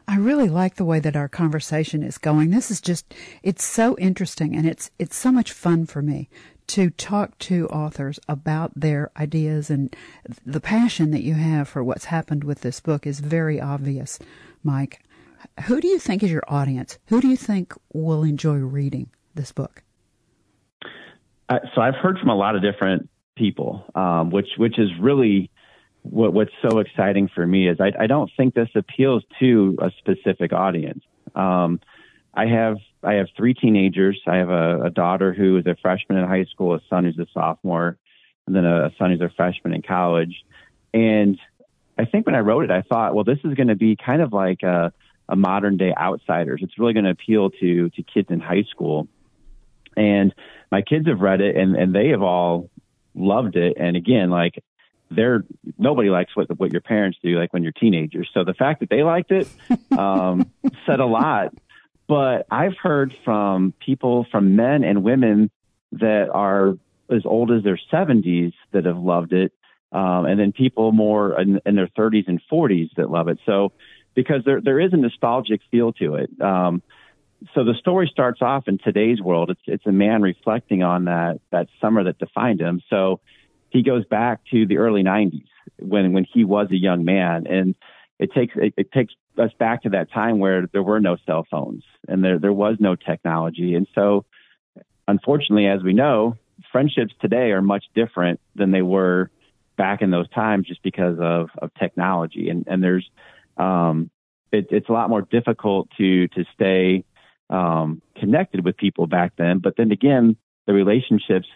I 0.07 0.17
really 0.17 0.49
like 0.49 0.75
the 0.75 0.85
way 0.85 0.99
that 0.99 1.15
our 1.15 1.27
conversation 1.27 2.03
is 2.03 2.17
going. 2.17 2.51
This 2.51 2.69
is 2.69 2.81
just 2.81 3.13
it's 3.43 3.63
so 3.63 3.97
interesting 3.97 4.55
and 4.55 4.67
it's 4.67 4.91
it's 4.99 5.15
so 5.15 5.31
much 5.31 5.51
fun 5.51 5.85
for 5.85 6.01
me 6.01 6.29
to 6.67 6.89
talk 6.91 7.37
to 7.37 7.67
authors 7.67 8.19
about 8.27 8.71
their 8.75 9.11
ideas 9.17 9.69
and 9.69 9.95
the 10.45 10.59
passion 10.59 11.11
that 11.11 11.21
you 11.21 11.35
have 11.35 11.67
for 11.67 11.83
what's 11.83 12.05
happened 12.05 12.43
with 12.43 12.61
this 12.61 12.79
book 12.79 13.05
is 13.05 13.19
very 13.19 13.61
obvious, 13.61 14.17
Mike 14.63 14.99
who 15.65 15.81
do 15.81 15.87
you 15.87 15.99
think 15.99 16.23
is 16.23 16.31
your 16.31 16.43
audience? 16.47 16.97
Who 17.07 17.21
do 17.21 17.27
you 17.27 17.37
think 17.37 17.73
will 17.93 18.23
enjoy 18.23 18.55
reading 18.55 19.09
this 19.33 19.51
book? 19.51 19.83
Uh, 21.49 21.59
so 21.73 21.81
I've 21.81 21.95
heard 21.95 22.17
from 22.19 22.29
a 22.29 22.35
lot 22.35 22.55
of 22.55 22.61
different 22.61 23.09
people, 23.37 23.85
um, 23.93 24.31
which 24.31 24.47
which 24.57 24.79
is 24.79 24.89
really 24.99 25.51
what, 26.09 26.33
what's 26.33 26.51
so 26.67 26.79
exciting 26.79 27.29
for 27.33 27.45
me 27.45 27.67
is 27.67 27.79
I, 27.79 27.91
I, 27.99 28.07
don't 28.07 28.29
think 28.37 28.53
this 28.53 28.69
appeals 28.75 29.23
to 29.39 29.77
a 29.81 29.91
specific 29.97 30.53
audience. 30.53 31.03
Um, 31.33 31.79
I 32.33 32.45
have 32.47 32.77
I 33.03 33.13
have 33.15 33.27
three 33.35 33.53
teenagers. 33.53 34.19
I 34.27 34.37
have 34.37 34.49
a, 34.49 34.83
a, 34.83 34.89
daughter 34.89 35.33
who 35.33 35.57
is 35.57 35.65
a 35.65 35.75
freshman 35.81 36.17
in 36.17 36.27
high 36.27 36.45
school, 36.45 36.75
a 36.75 36.81
son 36.89 37.05
who's 37.05 37.17
a 37.17 37.27
sophomore, 37.33 37.97
and 38.45 38.55
then 38.55 38.65
a, 38.65 38.91
son 38.97 39.11
who's 39.11 39.21
a 39.21 39.31
freshman 39.35 39.73
in 39.73 39.81
college. 39.81 40.43
And 40.93 41.39
I 41.97 42.05
think 42.05 42.25
when 42.25 42.35
I 42.35 42.39
wrote 42.39 42.65
it, 42.65 42.71
I 42.71 42.81
thought, 42.81 43.15
well, 43.15 43.23
this 43.23 43.39
is 43.43 43.53
going 43.53 43.67
to 43.67 43.75
be 43.75 43.95
kind 43.95 44.21
of 44.21 44.33
like 44.33 44.63
a 44.63 44.91
a 45.27 45.35
modern 45.35 45.77
day 45.77 45.93
outsiders. 45.97 46.61
It's 46.61 46.77
really 46.77 46.93
going 46.93 47.05
to 47.05 47.11
appeal 47.11 47.49
to 47.49 47.89
to 47.89 48.03
kids 48.03 48.27
in 48.29 48.39
high 48.39 48.63
school. 48.69 49.07
And 49.97 50.35
my 50.71 50.81
kids 50.81 51.07
have 51.07 51.21
read 51.21 51.41
it 51.41 51.55
and 51.55 51.75
and 51.75 51.95
they 51.95 52.09
have 52.09 52.21
all 52.21 52.69
loved 53.13 53.55
it. 53.55 53.77
And 53.79 53.95
again, 53.95 54.29
like 54.29 54.61
they're 55.11 55.43
nobody 55.77 56.09
likes 56.09 56.35
what 56.35 56.47
what 56.59 56.71
your 56.71 56.81
parents 56.81 57.17
do 57.21 57.37
like 57.39 57.53
when 57.53 57.63
you're 57.63 57.71
teenagers. 57.71 58.29
So 58.33 58.43
the 58.43 58.53
fact 58.53 58.79
that 58.79 58.89
they 58.89 59.03
liked 59.03 59.31
it 59.31 59.47
um, 59.97 60.51
said 60.85 60.99
a 60.99 61.05
lot. 61.05 61.53
But 62.07 62.45
I've 62.51 62.77
heard 62.77 63.15
from 63.23 63.73
people, 63.83 64.27
from 64.31 64.55
men 64.55 64.83
and 64.83 65.03
women 65.03 65.49
that 65.93 66.29
are 66.29 66.77
as 67.09 67.25
old 67.25 67.51
as 67.51 67.63
their 67.63 67.79
70s 67.91 68.53
that 68.73 68.85
have 68.85 68.97
loved 68.97 69.33
it, 69.33 69.53
um, 69.91 70.25
and 70.25 70.39
then 70.39 70.51
people 70.51 70.91
more 70.91 71.39
in, 71.39 71.59
in, 71.65 71.75
their 71.75 71.87
30s 71.87 72.27
and 72.27 72.41
40s 72.51 72.89
that 72.97 73.09
love 73.09 73.27
it. 73.27 73.39
So, 73.45 73.71
because 74.13 74.43
there 74.45 74.61
there 74.61 74.79
is 74.79 74.93
a 74.93 74.97
nostalgic 74.97 75.61
feel 75.71 75.93
to 75.93 76.15
it. 76.15 76.29
Um, 76.41 76.81
so 77.53 77.63
the 77.63 77.73
story 77.75 78.09
starts 78.11 78.41
off 78.41 78.67
in 78.67 78.77
today's 78.77 79.21
world. 79.21 79.49
It's 79.49 79.61
it's 79.65 79.85
a 79.85 79.91
man 79.91 80.21
reflecting 80.21 80.83
on 80.83 81.05
that 81.05 81.39
that 81.51 81.67
summer 81.81 82.03
that 82.03 82.17
defined 82.17 82.61
him. 82.61 82.81
So 82.89 83.19
he 83.75 83.83
goes 83.83 84.05
back 84.05 84.39
to 84.51 84.65
the 84.65 84.77
early 84.77 85.03
90s 85.03 85.45
when 85.79 86.13
when 86.13 86.25
he 86.31 86.43
was 86.45 86.67
a 86.71 86.77
young 86.77 87.03
man, 87.03 87.45
and 87.47 87.75
it 88.19 88.31
takes 88.33 88.53
it, 88.55 88.73
it 88.77 88.91
takes 88.91 89.13
us 89.37 89.51
back 89.59 89.83
to 89.83 89.89
that 89.89 90.11
time 90.11 90.39
where 90.39 90.67
there 90.71 90.81
were 90.81 91.01
no 91.01 91.17
cell 91.25 91.45
phones 91.51 91.83
and 92.07 92.23
there 92.23 92.39
there 92.39 92.53
was 92.53 92.77
no 92.79 92.95
technology, 92.95 93.75
and 93.75 93.87
so 93.93 94.25
unfortunately, 95.07 95.67
as 95.67 95.83
we 95.83 95.93
know, 95.93 96.37
friendships 96.71 97.13
today 97.19 97.51
are 97.51 97.61
much 97.61 97.83
different 97.93 98.39
than 98.55 98.71
they 98.71 98.81
were 98.81 99.29
back 99.77 100.01
in 100.01 100.09
those 100.09 100.29
times, 100.29 100.67
just 100.67 100.81
because 100.81 101.17
of 101.19 101.49
of 101.57 101.73
technology, 101.73 102.49
and 102.49 102.65
and 102.67 102.81
there's 102.81 103.09
um, 103.57 104.09
it, 104.53 104.67
it's 104.71 104.87
a 104.87 104.93
lot 104.93 105.09
more 105.09 105.21
difficult 105.21 105.89
to 105.97 106.29
to 106.29 106.45
stay 106.53 107.03
um, 107.49 108.01
connected 108.17 108.63
with 108.63 108.77
people 108.77 109.05
back 109.05 109.33
then. 109.37 109.59
But 109.59 109.75
then 109.75 109.91
again, 109.91 110.37
the 110.65 110.73
relationships 110.73 111.47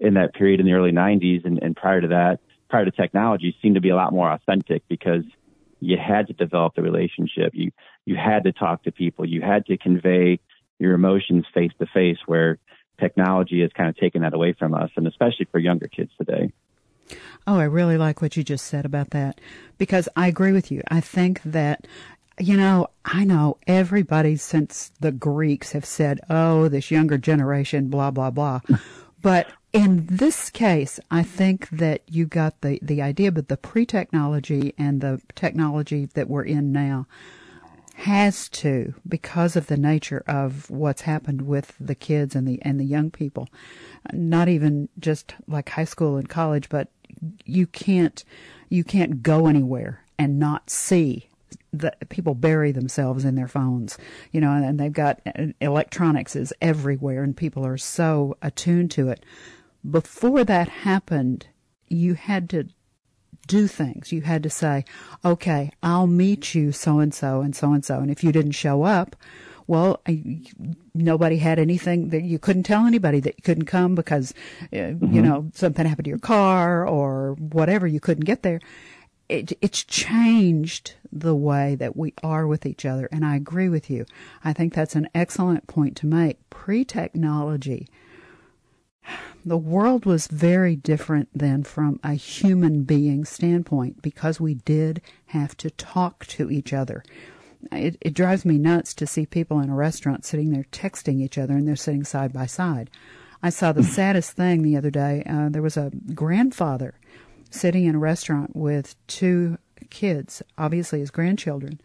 in 0.00 0.14
that 0.14 0.34
period 0.34 0.60
in 0.60 0.66
the 0.66 0.72
early 0.72 0.92
90s 0.92 1.44
and, 1.44 1.62
and 1.62 1.76
prior 1.76 2.00
to 2.00 2.08
that, 2.08 2.40
prior 2.68 2.84
to 2.84 2.90
technology, 2.90 3.56
seemed 3.62 3.76
to 3.76 3.80
be 3.80 3.90
a 3.90 3.96
lot 3.96 4.12
more 4.12 4.30
authentic 4.30 4.82
because 4.88 5.22
you 5.80 5.96
had 5.96 6.26
to 6.28 6.32
develop 6.32 6.74
the 6.74 6.82
relationship. 6.82 7.52
You 7.54 7.70
you 8.04 8.16
had 8.16 8.44
to 8.44 8.52
talk 8.52 8.84
to 8.84 8.92
people. 8.92 9.26
You 9.26 9.42
had 9.42 9.66
to 9.66 9.76
convey 9.76 10.40
your 10.78 10.94
emotions 10.94 11.44
face 11.54 11.72
to 11.78 11.86
face. 11.86 12.18
Where 12.26 12.58
technology 12.98 13.60
has 13.60 13.70
kind 13.76 13.88
of 13.88 13.96
taken 13.96 14.22
that 14.22 14.34
away 14.34 14.54
from 14.58 14.74
us, 14.74 14.90
and 14.96 15.06
especially 15.06 15.46
for 15.50 15.58
younger 15.58 15.88
kids 15.88 16.10
today. 16.18 16.52
Oh, 17.46 17.58
I 17.58 17.64
really 17.64 17.98
like 17.98 18.22
what 18.22 18.36
you 18.36 18.42
just 18.42 18.64
said 18.66 18.86
about 18.86 19.10
that 19.10 19.38
because 19.76 20.08
I 20.16 20.28
agree 20.28 20.52
with 20.52 20.72
you. 20.72 20.82
I 20.88 21.00
think 21.00 21.42
that 21.44 21.86
you 22.38 22.56
know, 22.56 22.88
I 23.04 23.24
know 23.24 23.58
everybody 23.66 24.36
since 24.36 24.90
the 25.00 25.12
Greeks 25.12 25.72
have 25.72 25.84
said, 25.84 26.20
oh, 26.28 26.68
this 26.68 26.90
younger 26.90 27.16
generation, 27.16 27.88
blah, 27.88 28.10
blah, 28.10 28.30
blah. 28.30 28.60
but 29.22 29.46
in 29.74 30.06
this 30.06 30.50
case, 30.50 31.00
I 31.10 31.24
think 31.24 31.68
that 31.70 32.02
you 32.08 32.26
got 32.26 32.60
the, 32.60 32.78
the 32.80 33.02
idea, 33.02 33.32
but 33.32 33.48
the 33.48 33.56
pre 33.56 33.84
technology 33.84 34.72
and 34.78 35.00
the 35.00 35.20
technology 35.34 36.06
that 36.14 36.28
we're 36.28 36.44
in 36.44 36.72
now 36.72 37.06
has 37.96 38.48
to, 38.50 38.94
because 39.06 39.56
of 39.56 39.66
the 39.66 39.76
nature 39.76 40.22
of 40.28 40.70
what's 40.70 41.02
happened 41.02 41.42
with 41.42 41.74
the 41.80 41.94
kids 41.96 42.36
and 42.36 42.46
the 42.46 42.62
and 42.62 42.78
the 42.78 42.84
young 42.84 43.10
people, 43.10 43.48
not 44.12 44.48
even 44.48 44.88
just 45.00 45.34
like 45.48 45.68
high 45.70 45.84
school 45.84 46.16
and 46.16 46.28
college, 46.28 46.68
but 46.68 46.88
you 47.44 47.66
can't 47.66 48.24
you 48.68 48.84
can't 48.84 49.24
go 49.24 49.48
anywhere 49.48 50.04
and 50.18 50.38
not 50.38 50.70
see 50.70 51.28
the 51.72 51.92
people 52.08 52.36
bury 52.36 52.70
themselves 52.70 53.24
in 53.24 53.34
their 53.34 53.48
phones, 53.48 53.98
you 54.30 54.40
know, 54.40 54.52
and 54.52 54.78
they've 54.78 54.92
got 54.92 55.20
uh, 55.26 55.46
electronics 55.60 56.36
is 56.36 56.52
everywhere, 56.60 57.24
and 57.24 57.36
people 57.36 57.66
are 57.66 57.78
so 57.78 58.36
attuned 58.40 58.92
to 58.92 59.08
it. 59.08 59.24
Before 59.88 60.44
that 60.44 60.68
happened, 60.68 61.46
you 61.88 62.14
had 62.14 62.48
to 62.50 62.68
do 63.46 63.66
things. 63.66 64.12
You 64.12 64.22
had 64.22 64.42
to 64.42 64.50
say, 64.50 64.84
"Okay, 65.24 65.72
I'll 65.82 66.06
meet 66.06 66.54
you 66.54 66.72
so 66.72 66.98
and 66.98 67.12
so 67.12 67.42
and 67.42 67.54
so 67.54 67.72
and 67.72 67.84
so," 67.84 68.00
and 68.00 68.10
if 68.10 68.24
you 68.24 68.32
didn't 68.32 68.52
show 68.52 68.84
up, 68.84 69.16
well, 69.66 70.00
nobody 70.94 71.38
had 71.38 71.58
anything 71.58 72.08
that 72.08 72.22
you 72.22 72.38
couldn't 72.38 72.62
tell 72.62 72.86
anybody 72.86 73.20
that 73.20 73.34
you 73.36 73.42
couldn't 73.42 73.66
come 73.66 73.94
because, 73.94 74.32
uh, 74.72 74.76
mm-hmm. 74.76 75.14
you 75.14 75.22
know, 75.22 75.50
something 75.54 75.86
happened 75.86 76.04
to 76.04 76.10
your 76.10 76.18
car 76.18 76.86
or 76.86 77.34
whatever. 77.34 77.86
You 77.86 78.00
couldn't 78.00 78.24
get 78.24 78.42
there 78.42 78.60
it, 79.28 79.52
it's 79.60 79.84
changed 79.84 80.94
the 81.10 81.34
way 81.34 81.74
that 81.76 81.96
we 81.96 82.14
are 82.22 82.46
with 82.46 82.66
each 82.66 82.84
other. 82.84 83.08
And 83.10 83.24
I 83.24 83.36
agree 83.36 83.68
with 83.68 83.90
you. 83.90 84.06
I 84.44 84.52
think 84.52 84.74
that's 84.74 84.96
an 84.96 85.08
excellent 85.14 85.66
point 85.66 85.96
to 85.98 86.06
make. 86.06 86.38
Pre 86.50 86.84
technology, 86.84 87.88
the 89.44 89.58
world 89.58 90.06
was 90.06 90.26
very 90.26 90.76
different 90.76 91.28
than 91.34 91.62
from 91.62 92.00
a 92.02 92.14
human 92.14 92.84
being 92.84 93.24
standpoint 93.24 94.00
because 94.02 94.40
we 94.40 94.54
did 94.54 95.02
have 95.26 95.56
to 95.58 95.70
talk 95.70 96.26
to 96.26 96.50
each 96.50 96.72
other. 96.72 97.04
It, 97.72 97.96
it 98.00 98.14
drives 98.14 98.44
me 98.44 98.58
nuts 98.58 98.94
to 98.94 99.06
see 99.06 99.26
people 99.26 99.60
in 99.60 99.70
a 99.70 99.74
restaurant 99.74 100.24
sitting 100.24 100.50
there 100.50 100.66
texting 100.72 101.20
each 101.20 101.38
other 101.38 101.54
and 101.54 101.66
they're 101.66 101.76
sitting 101.76 102.04
side 102.04 102.32
by 102.32 102.46
side. 102.46 102.90
I 103.42 103.50
saw 103.50 103.72
the 103.72 103.82
saddest 103.84 104.32
thing 104.32 104.62
the 104.62 104.76
other 104.76 104.90
day. 104.90 105.22
Uh, 105.28 105.48
there 105.50 105.62
was 105.62 105.76
a 105.76 105.92
grandfather 106.14 106.94
sitting 107.50 107.84
in 107.84 107.94
a 107.94 107.98
restaurant 107.98 108.56
with 108.56 108.96
two 109.06 109.58
kids, 109.90 110.42
obviously 110.58 111.00
his 111.00 111.10
grandchildren. 111.10 111.80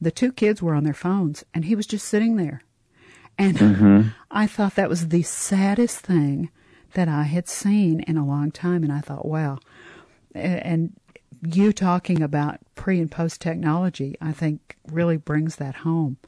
The 0.00 0.10
two 0.10 0.32
kids 0.32 0.62
were 0.62 0.74
on 0.74 0.84
their 0.84 0.94
phones, 0.94 1.44
and 1.52 1.64
he 1.64 1.74
was 1.74 1.86
just 1.86 2.06
sitting 2.06 2.36
there. 2.36 2.62
And 3.38 3.56
mm-hmm. 3.56 4.08
I 4.30 4.46
thought 4.46 4.74
that 4.74 4.88
was 4.88 5.08
the 5.08 5.22
saddest 5.22 6.00
thing 6.00 6.50
that 6.94 7.08
I 7.08 7.22
had 7.24 7.48
seen 7.48 8.00
in 8.00 8.16
a 8.16 8.26
long 8.26 8.50
time. 8.50 8.82
And 8.82 8.92
I 8.92 9.00
thought, 9.00 9.26
wow. 9.26 9.58
And 10.34 10.92
you 11.42 11.72
talking 11.72 12.22
about 12.22 12.58
pre 12.74 13.00
and 13.00 13.10
post 13.10 13.40
technology, 13.40 14.16
I 14.20 14.32
think 14.32 14.76
really 14.86 15.16
brings 15.16 15.56
that 15.56 15.76
home 15.76 16.18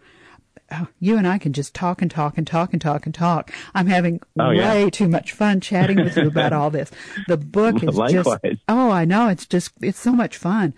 you 1.00 1.16
and 1.16 1.26
I 1.26 1.38
can 1.38 1.52
just 1.52 1.74
talk 1.74 2.02
and 2.02 2.10
talk 2.10 2.38
and 2.38 2.46
talk 2.46 2.72
and 2.72 2.80
talk 2.80 3.06
and 3.06 3.14
talk. 3.14 3.52
I'm 3.74 3.86
having 3.86 4.20
oh, 4.38 4.48
way 4.48 4.84
yeah. 4.84 4.90
too 4.90 5.08
much 5.08 5.32
fun 5.32 5.60
chatting 5.60 6.02
with 6.02 6.16
you 6.16 6.28
about 6.28 6.52
all 6.52 6.70
this. 6.70 6.90
The 7.28 7.36
book 7.36 7.82
is 7.82 7.98
just 8.10 8.30
oh, 8.68 8.90
I 8.90 9.04
know 9.04 9.28
it's 9.28 9.46
just 9.46 9.72
it's 9.80 10.00
so 10.00 10.12
much 10.12 10.36
fun. 10.36 10.74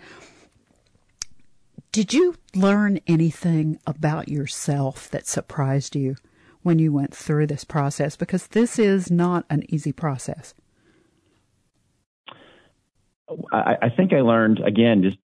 Did 1.95 2.13
you 2.13 2.35
learn 2.53 2.99
anything 3.07 3.79
about 3.87 4.27
yourself 4.27 5.09
that 5.11 5.25
surprised 5.25 5.95
you 5.95 6.17
when 6.61 6.77
you 6.77 6.91
went 6.91 7.15
through 7.15 7.47
this 7.47 7.63
process? 7.63 8.17
Because 8.17 8.47
this 8.47 8.77
is 8.77 9.09
not 9.09 9.45
an 9.49 9.63
easy 9.73 9.93
process. 9.93 10.53
I, 13.49 13.77
I 13.83 13.89
think 13.95 14.11
I 14.11 14.19
learned 14.19 14.59
again 14.59 15.03
just 15.03 15.15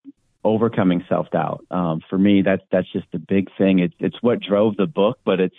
overcoming 0.46 1.04
self 1.10 1.30
doubt. 1.32 1.66
Um, 1.72 2.00
for 2.10 2.18
me, 2.18 2.42
that's 2.42 2.64
that's 2.72 2.90
just 2.94 3.08
a 3.12 3.20
big 3.20 3.50
thing. 3.58 3.80
It's 3.80 3.96
it's 4.00 4.24
what 4.24 4.40
drove 4.40 4.78
the 4.78 4.88
book, 4.88 5.20
but 5.26 5.42
it's 5.42 5.58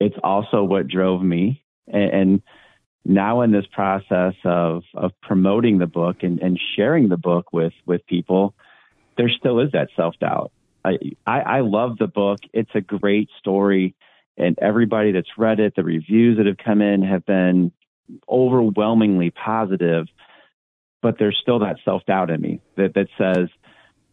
it's 0.00 0.16
also 0.24 0.64
what 0.64 0.88
drove 0.88 1.22
me. 1.22 1.62
And, 1.86 2.10
and 2.10 2.42
now 3.04 3.42
in 3.42 3.52
this 3.52 3.66
process 3.70 4.34
of 4.44 4.82
of 4.94 5.12
promoting 5.22 5.78
the 5.78 5.86
book 5.86 6.24
and, 6.24 6.40
and 6.40 6.58
sharing 6.74 7.08
the 7.08 7.16
book 7.16 7.52
with 7.52 7.74
with 7.86 8.04
people, 8.06 8.56
there 9.18 9.28
still 9.28 9.60
is 9.60 9.72
that 9.72 9.88
self 9.94 10.18
doubt. 10.18 10.50
I, 10.84 10.98
I 11.26 11.40
I 11.40 11.60
love 11.60 11.98
the 11.98 12.06
book. 12.06 12.38
It's 12.54 12.70
a 12.74 12.80
great 12.80 13.28
story, 13.38 13.94
and 14.38 14.58
everybody 14.58 15.12
that's 15.12 15.36
read 15.36 15.60
it, 15.60 15.74
the 15.76 15.84
reviews 15.84 16.38
that 16.38 16.46
have 16.46 16.56
come 16.56 16.80
in 16.80 17.02
have 17.02 17.26
been 17.26 17.72
overwhelmingly 18.26 19.30
positive. 19.30 20.06
But 21.02 21.18
there's 21.18 21.38
still 21.42 21.58
that 21.58 21.76
self 21.84 22.06
doubt 22.06 22.30
in 22.30 22.40
me 22.40 22.60
that 22.76 22.94
that 22.94 23.08
says 23.18 23.48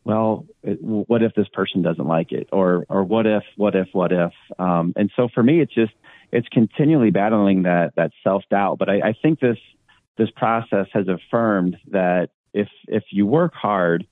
well, 0.05 0.45
what 0.61 1.23
if 1.23 1.33
this 1.33 1.47
person 1.51 1.81
doesn't 1.81 2.07
like 2.07 2.31
it, 2.31 2.47
or 2.51 2.85
or 2.89 3.03
what 3.03 3.25
if, 3.25 3.43
what 3.57 3.75
if, 3.75 3.87
what 3.91 4.11
if? 4.11 4.31
Um, 4.59 4.93
and 4.95 5.11
so 5.15 5.27
for 5.33 5.41
me, 5.41 5.61
it's 5.61 5.73
just 5.73 5.93
it's 6.31 6.47
continually 6.49 7.09
battling 7.09 7.63
that 7.63 7.95
that 7.95 8.11
self 8.23 8.43
doubt. 8.51 8.77
But 8.77 8.89
I, 8.89 9.09
I 9.09 9.13
think 9.19 9.39
this 9.39 9.57
this 10.17 10.29
process 10.35 10.87
has 10.93 11.07
affirmed 11.07 11.77
that 11.89 12.29
if 12.53 12.67
if 12.87 13.03
you 13.09 13.25
work 13.25 13.55
hard, 13.55 14.05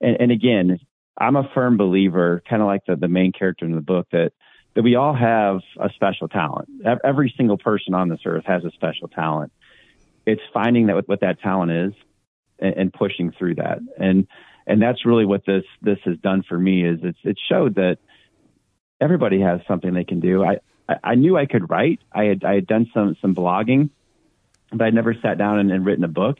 and, 0.00 0.16
and 0.20 0.32
again, 0.32 0.78
I'm 1.16 1.36
a 1.36 1.48
firm 1.54 1.76
believer, 1.76 2.42
kind 2.48 2.62
of 2.62 2.66
like 2.66 2.84
the 2.86 2.96
the 2.96 3.08
main 3.08 3.32
character 3.32 3.64
in 3.64 3.74
the 3.74 3.80
book, 3.80 4.06
that 4.12 4.32
that 4.74 4.82
we 4.82 4.94
all 4.94 5.14
have 5.14 5.60
a 5.80 5.90
special 5.94 6.28
talent. 6.28 6.68
Every 7.04 7.34
single 7.36 7.58
person 7.58 7.94
on 7.94 8.08
this 8.08 8.20
earth 8.24 8.44
has 8.46 8.64
a 8.64 8.70
special 8.70 9.08
talent. 9.08 9.52
It's 10.26 10.42
finding 10.52 10.86
that 10.86 11.08
what 11.08 11.20
that 11.20 11.40
talent 11.40 11.72
is 11.72 11.92
and, 12.58 12.74
and 12.76 12.92
pushing 12.92 13.32
through 13.32 13.56
that. 13.56 13.78
And 13.98 14.26
and 14.66 14.80
that's 14.80 15.04
really 15.04 15.24
what 15.24 15.44
this 15.46 15.64
this 15.82 15.98
has 16.04 16.18
done 16.18 16.44
for 16.48 16.58
me 16.58 16.84
is 16.84 17.00
it's 17.02 17.18
it 17.24 17.38
showed 17.48 17.74
that 17.76 17.98
everybody 19.00 19.40
has 19.40 19.60
something 19.66 19.92
they 19.94 20.04
can 20.04 20.20
do. 20.20 20.44
I 20.44 20.58
I, 21.02 21.16
knew 21.16 21.36
I 21.36 21.46
could 21.46 21.68
write. 21.68 22.00
I 22.12 22.24
had 22.24 22.44
I 22.44 22.54
had 22.54 22.66
done 22.66 22.90
some 22.94 23.16
some 23.20 23.34
blogging, 23.34 23.90
but 24.70 24.86
I'd 24.86 24.94
never 24.94 25.14
sat 25.14 25.38
down 25.38 25.58
and, 25.58 25.72
and 25.72 25.84
written 25.84 26.04
a 26.04 26.08
book. 26.08 26.38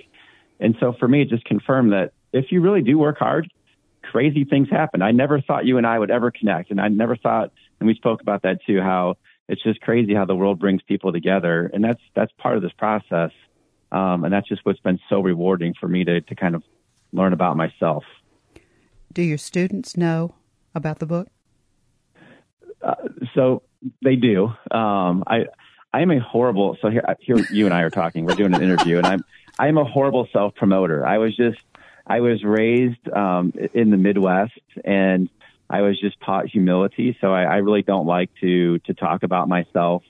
And 0.61 0.77
so 0.81 0.93
for 0.93 1.07
me, 1.07 1.23
it 1.23 1.29
just 1.29 1.45
confirmed 1.45 1.93
that 1.93 2.13
if 2.33 2.47
you 2.51 2.61
really 2.61 2.83
do 2.83 2.99
work 2.99 3.19
hard, 3.19 3.51
crazy 4.03 4.45
things 4.45 4.69
happen. 4.71 5.03
I 5.03 5.13
never 5.13 5.41
thought 5.41 5.67
you 5.67 5.79
and 5.79 5.87
I 5.87 5.99
would 5.99 6.11
ever 6.11 6.31
connect, 6.31 6.71
and 6.71 6.81
I 6.81 6.89
never 6.89 7.17
thought, 7.17 7.53
and 7.81 7.87
we 7.87 7.95
spoke 7.95 8.21
about 8.21 8.43
that 8.43 8.59
too, 8.67 8.81
how 8.81 9.17
it's 9.49 9.63
just 9.63 9.81
crazy 9.81 10.15
how 10.15 10.25
the 10.25 10.37
world 10.37 10.59
brings 10.59 10.83
people 10.83 11.13
together, 11.13 11.71
and 11.73 11.83
that's 11.83 12.01
that's 12.15 12.33
part 12.39 12.57
of 12.57 12.63
this 12.63 12.73
process, 12.73 13.31
um, 13.93 14.25
and 14.25 14.33
that's 14.33 14.49
just 14.49 14.65
what's 14.65 14.81
been 14.81 14.99
so 15.09 15.21
rewarding 15.21 15.75
for 15.79 15.89
me 15.89 16.05
to 16.05 16.21
to 16.21 16.35
kind 16.35 16.55
of 16.55 16.63
learn 17.13 17.33
about 17.33 17.57
myself. 17.57 18.05
Do 19.13 19.23
your 19.23 19.39
students 19.39 19.97
know 19.97 20.35
about 20.75 20.99
the 20.99 21.07
book? 21.07 21.29
Uh, 22.83 22.95
so 23.35 23.63
they 24.03 24.17
do. 24.17 24.53
Um, 24.71 25.25
I 25.27 25.47
I'm 25.93 26.11
a 26.11 26.21
horrible. 26.21 26.77
So 26.81 26.91
here, 26.91 27.03
here, 27.21 27.39
you 27.51 27.65
and 27.65 27.75
I 27.75 27.81
are 27.83 27.91
talking. 27.91 28.25
We're 28.25 28.35
doing 28.35 28.55
an 28.55 28.63
interview, 28.63 28.99
and 28.99 29.07
I'm 29.07 29.25
I'm 29.59 29.79
a 29.79 29.85
horrible 29.85 30.29
self 30.33 30.55
promoter. 30.55 31.07
I 31.07 31.19
was 31.19 31.35
just 31.37 31.59
I 32.09 32.21
was 32.21 32.43
raised 32.43 33.09
um, 33.15 33.53
in 33.75 33.91
the 33.91 33.97
Midwest, 33.97 34.59
and 34.85 35.29
I 35.69 35.83
was 35.83 36.01
just 36.01 36.19
taught 36.21 36.47
humility. 36.47 37.17
So 37.21 37.33
I, 37.33 37.43
I 37.43 37.57
really 37.57 37.83
don't 37.83 38.07
like 38.07 38.31
to 38.41 38.79
to 38.81 38.95
talk 38.95 39.23
about 39.23 39.49
myself 39.49 40.03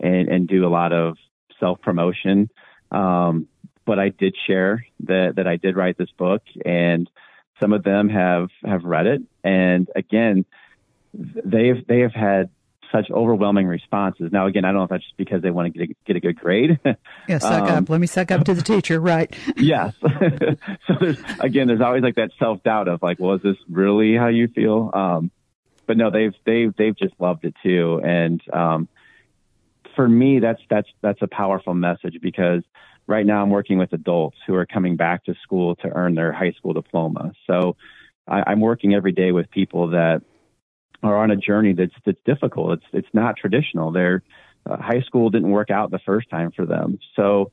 and 0.00 0.28
and 0.28 0.48
do 0.48 0.66
a 0.66 0.68
lot 0.70 0.92
of 0.92 1.16
self 1.60 1.80
promotion. 1.80 2.50
Um, 2.90 3.48
but 3.84 3.98
I 4.00 4.08
did 4.08 4.36
share 4.46 4.84
that 5.04 5.36
that 5.36 5.46
I 5.46 5.56
did 5.56 5.76
write 5.76 5.96
this 5.96 6.10
book, 6.18 6.42
and 6.64 7.08
some 7.60 7.72
of 7.72 7.84
them 7.84 8.08
have 8.08 8.48
have 8.64 8.84
read 8.84 9.06
it. 9.06 9.22
And 9.44 9.88
again, 9.94 10.44
they've 11.14 11.86
they 11.86 12.00
have 12.00 12.12
had 12.12 12.50
such 12.92 13.10
overwhelming 13.10 13.66
responses. 13.66 14.30
Now, 14.32 14.46
again, 14.46 14.64
I 14.64 14.68
don't 14.68 14.76
know 14.76 14.84
if 14.84 14.90
that's 14.90 15.04
just 15.04 15.16
because 15.16 15.42
they 15.42 15.50
want 15.50 15.72
to 15.72 15.78
get 15.78 15.90
a, 15.90 15.94
get 16.06 16.16
a 16.16 16.20
good 16.20 16.36
grade. 16.38 16.78
yeah, 17.28 17.38
suck 17.38 17.70
um, 17.70 17.84
up. 17.84 17.90
Let 17.90 18.00
me 18.00 18.06
suck 18.06 18.30
up 18.30 18.44
to 18.44 18.54
the 18.54 18.62
teacher, 18.62 19.00
right? 19.00 19.34
yes. 19.56 19.94
so 20.02 20.94
there's, 21.00 21.18
again, 21.40 21.68
there's 21.68 21.80
always 21.80 22.02
like 22.02 22.16
that 22.16 22.30
self 22.38 22.62
doubt 22.62 22.88
of 22.88 23.02
like, 23.02 23.18
well, 23.18 23.34
is 23.34 23.42
this 23.42 23.56
really 23.68 24.16
how 24.16 24.28
you 24.28 24.48
feel? 24.48 24.90
Um, 24.92 25.30
but 25.86 25.96
no, 25.96 26.10
they've 26.10 26.34
they've 26.44 26.74
they've 26.76 26.96
just 26.96 27.14
loved 27.20 27.44
it 27.44 27.54
too, 27.62 28.00
and 28.02 28.42
um, 28.52 28.88
for 29.94 30.08
me, 30.08 30.40
that's 30.40 30.60
that's 30.68 30.88
that's 31.00 31.22
a 31.22 31.28
powerful 31.28 31.74
message 31.74 32.18
because 32.20 32.62
right 33.06 33.24
now 33.24 33.42
I'm 33.42 33.50
working 33.50 33.78
with 33.78 33.92
adults 33.92 34.36
who 34.46 34.54
are 34.54 34.66
coming 34.66 34.96
back 34.96 35.24
to 35.24 35.34
school 35.42 35.76
to 35.76 35.88
earn 35.88 36.14
their 36.14 36.32
high 36.32 36.52
school 36.52 36.72
diploma. 36.72 37.32
So 37.46 37.76
I, 38.26 38.42
I'm 38.48 38.60
working 38.60 38.94
every 38.94 39.12
day 39.12 39.32
with 39.32 39.50
people 39.50 39.90
that 39.90 40.22
are 41.02 41.16
on 41.16 41.30
a 41.30 41.36
journey 41.36 41.72
that's 41.72 41.94
that's 42.04 42.20
difficult. 42.24 42.72
It's 42.72 42.86
it's 42.92 43.14
not 43.14 43.36
traditional. 43.36 43.92
Their 43.92 44.22
uh, 44.68 44.76
high 44.78 45.02
school 45.02 45.30
didn't 45.30 45.50
work 45.50 45.70
out 45.70 45.90
the 45.90 46.00
first 46.00 46.28
time 46.30 46.52
for 46.52 46.66
them, 46.66 46.98
so 47.14 47.50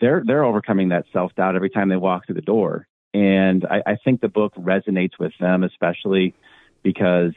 they're 0.00 0.22
they're 0.26 0.44
overcoming 0.44 0.90
that 0.90 1.04
self 1.12 1.34
doubt 1.34 1.56
every 1.56 1.70
time 1.70 1.88
they 1.88 1.96
walk 1.96 2.26
through 2.26 2.36
the 2.36 2.40
door. 2.40 2.86
And 3.14 3.64
I, 3.64 3.92
I 3.92 3.96
think 3.96 4.20
the 4.20 4.28
book 4.28 4.54
resonates 4.54 5.18
with 5.18 5.32
them, 5.40 5.64
especially 5.64 6.34
because 6.82 7.32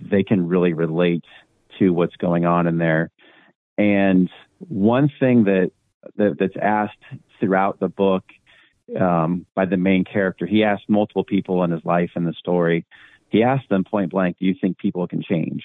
they 0.00 0.22
can 0.22 0.48
really 0.48 0.72
relate 0.72 1.24
to 1.78 1.92
what's 1.92 2.16
going 2.16 2.46
on 2.46 2.66
in 2.66 2.78
there. 2.78 3.10
And 3.76 4.30
one 4.58 5.10
thing 5.20 5.44
that, 5.44 5.72
that 6.16 6.36
that's 6.38 6.56
asked 6.60 7.02
throughout 7.38 7.80
the 7.80 7.88
book 7.88 8.24
um, 8.98 9.46
by 9.54 9.66
the 9.66 9.76
main 9.76 10.04
character, 10.04 10.46
he 10.46 10.64
asked 10.64 10.88
multiple 10.88 11.24
people 11.24 11.62
in 11.64 11.70
his 11.70 11.84
life 11.84 12.10
in 12.16 12.24
the 12.24 12.34
story 12.34 12.86
he 13.30 13.42
asked 13.42 13.68
them 13.68 13.84
point 13.84 14.10
blank, 14.10 14.36
Do 14.38 14.46
you 14.46 14.54
think 14.60 14.78
people 14.78 15.06
can 15.06 15.22
change? 15.22 15.64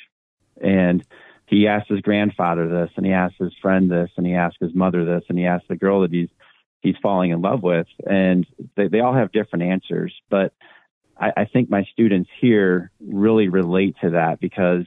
And 0.61 1.03
he 1.47 1.67
asked 1.67 1.89
his 1.89 2.01
grandfather 2.01 2.67
this, 2.67 2.91
and 2.95 3.05
he 3.05 3.11
asked 3.11 3.35
his 3.37 3.53
friend 3.61 3.91
this, 3.91 4.09
and 4.17 4.25
he 4.25 4.33
asked 4.33 4.57
his 4.59 4.73
mother 4.73 5.05
this, 5.05 5.23
and 5.29 5.37
he 5.37 5.45
asked 5.45 5.67
the 5.67 5.75
girl 5.75 6.01
that 6.01 6.11
he's 6.11 6.29
he's 6.81 6.95
falling 7.01 7.31
in 7.31 7.41
love 7.41 7.63
with, 7.63 7.87
and 8.05 8.45
they, 8.77 8.87
they 8.87 8.99
all 8.99 9.15
have 9.15 9.31
different 9.31 9.63
answers. 9.63 10.13
But 10.29 10.53
I, 11.19 11.31
I 11.37 11.45
think 11.45 11.69
my 11.69 11.83
students 11.91 12.29
here 12.39 12.91
really 12.99 13.47
relate 13.49 13.95
to 14.01 14.11
that 14.11 14.39
because 14.39 14.85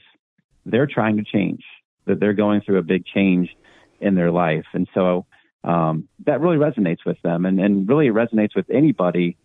they're 0.65 0.87
trying 0.87 1.17
to 1.17 1.25
change, 1.25 1.65
that 2.07 2.21
they're 2.21 2.35
going 2.35 2.61
through 2.61 2.79
a 2.79 2.83
big 2.83 3.05
change 3.05 3.51
in 4.01 4.15
their 4.15 4.31
life, 4.31 4.67
and 4.73 4.89
so 4.95 5.27
um, 5.65 6.09
that 6.25 6.41
really 6.41 6.57
resonates 6.57 7.05
with 7.05 7.21
them, 7.23 7.45
and, 7.45 7.59
and 7.61 7.89
really 7.89 8.09
resonates 8.09 8.55
with 8.55 8.71
anybody 8.71 9.37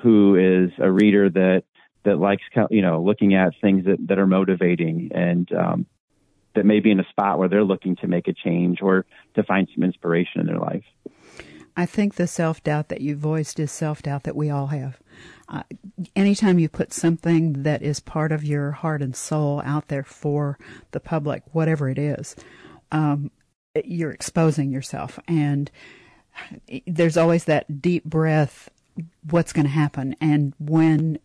who 0.00 0.36
is 0.36 0.72
a 0.78 0.90
reader 0.90 1.30
that 1.30 1.64
that 2.04 2.18
likes 2.18 2.42
you 2.70 2.82
know 2.82 3.02
looking 3.02 3.34
at 3.34 3.52
things 3.60 3.84
that 3.84 3.98
that 4.08 4.18
are 4.18 4.26
motivating 4.26 5.10
and 5.14 5.50
um, 5.52 5.86
that 6.54 6.66
may 6.66 6.80
be 6.80 6.90
in 6.90 7.00
a 7.00 7.08
spot 7.08 7.38
where 7.38 7.48
they're 7.48 7.64
looking 7.64 7.96
to 7.96 8.06
make 8.06 8.28
a 8.28 8.32
change 8.32 8.80
or 8.82 9.06
to 9.34 9.42
find 9.42 9.68
some 9.74 9.84
inspiration 9.84 10.40
in 10.40 10.46
their 10.46 10.58
life. 10.58 10.84
I 11.76 11.86
think 11.86 12.14
the 12.14 12.26
self 12.26 12.62
doubt 12.62 12.88
that 12.88 13.00
you 13.00 13.16
voiced 13.16 13.58
is 13.58 13.72
self 13.72 14.02
doubt 14.02 14.24
that 14.24 14.36
we 14.36 14.50
all 14.50 14.68
have. 14.68 14.98
Uh, 15.48 15.62
anytime 16.14 16.58
you 16.58 16.68
put 16.68 16.92
something 16.92 17.62
that 17.62 17.82
is 17.82 18.00
part 18.00 18.32
of 18.32 18.44
your 18.44 18.72
heart 18.72 19.02
and 19.02 19.16
soul 19.16 19.62
out 19.64 19.88
there 19.88 20.04
for 20.04 20.58
the 20.92 21.00
public, 21.00 21.42
whatever 21.52 21.88
it 21.88 21.98
is, 21.98 22.36
um, 22.90 23.30
you're 23.84 24.12
exposing 24.12 24.70
yourself. 24.70 25.18
And 25.26 25.70
there's 26.86 27.16
always 27.16 27.44
that 27.44 27.80
deep 27.80 28.04
breath 28.04 28.70
what's 29.30 29.52
going 29.52 29.64
to 29.66 29.70
happen. 29.70 30.14
And 30.20 30.54
when 30.58 31.18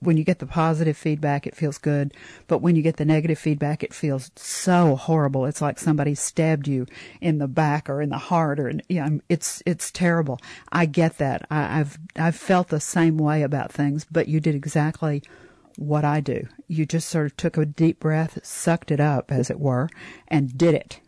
when 0.00 0.16
you 0.16 0.24
get 0.24 0.38
the 0.38 0.46
positive 0.46 0.96
feedback, 0.96 1.46
it 1.46 1.56
feels 1.56 1.78
good. 1.78 2.14
But 2.48 2.58
when 2.58 2.76
you 2.76 2.82
get 2.82 2.96
the 2.96 3.04
negative 3.04 3.38
feedback, 3.38 3.82
it 3.82 3.94
feels 3.94 4.30
so 4.36 4.96
horrible. 4.96 5.46
It's 5.46 5.62
like 5.62 5.78
somebody 5.78 6.14
stabbed 6.14 6.66
you 6.66 6.86
in 7.20 7.38
the 7.38 7.48
back 7.48 7.88
or 7.88 8.02
in 8.02 8.10
the 8.10 8.18
heart, 8.18 8.58
or 8.58 8.72
yeah, 8.88 9.08
it's 9.28 9.62
it's 9.66 9.90
terrible. 9.90 10.40
I 10.70 10.86
get 10.86 11.18
that. 11.18 11.46
I, 11.50 11.80
I've 11.80 11.98
I've 12.16 12.36
felt 12.36 12.68
the 12.68 12.80
same 12.80 13.18
way 13.18 13.42
about 13.42 13.72
things. 13.72 14.06
But 14.10 14.28
you 14.28 14.40
did 14.40 14.54
exactly 14.54 15.22
what 15.76 16.04
I 16.04 16.20
do. 16.20 16.46
You 16.68 16.86
just 16.86 17.08
sort 17.08 17.26
of 17.26 17.36
took 17.36 17.56
a 17.56 17.64
deep 17.64 18.00
breath, 18.00 18.38
sucked 18.44 18.90
it 18.90 19.00
up, 19.00 19.30
as 19.30 19.50
it 19.50 19.60
were, 19.60 19.88
and 20.28 20.56
did 20.56 20.74
it. 20.74 21.00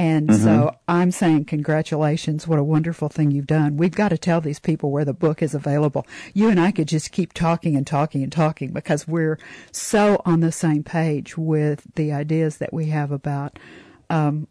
And 0.00 0.30
mm-hmm. 0.30 0.42
so 0.42 0.74
I'm 0.88 1.10
saying 1.10 1.44
congratulations. 1.44 2.48
What 2.48 2.58
a 2.58 2.64
wonderful 2.64 3.10
thing 3.10 3.32
you've 3.32 3.46
done. 3.46 3.76
We've 3.76 3.94
got 3.94 4.08
to 4.08 4.16
tell 4.16 4.40
these 4.40 4.58
people 4.58 4.90
where 4.90 5.04
the 5.04 5.12
book 5.12 5.42
is 5.42 5.54
available. 5.54 6.06
You 6.32 6.48
and 6.48 6.58
I 6.58 6.70
could 6.70 6.88
just 6.88 7.12
keep 7.12 7.34
talking 7.34 7.76
and 7.76 7.86
talking 7.86 8.22
and 8.22 8.32
talking 8.32 8.70
because 8.72 9.06
we're 9.06 9.38
so 9.72 10.22
on 10.24 10.40
the 10.40 10.52
same 10.52 10.84
page 10.84 11.36
with 11.36 11.86
the 11.96 12.14
ideas 12.14 12.56
that 12.56 12.72
we 12.72 12.86
have 12.86 13.12
about, 13.12 13.58
um, 14.08 14.48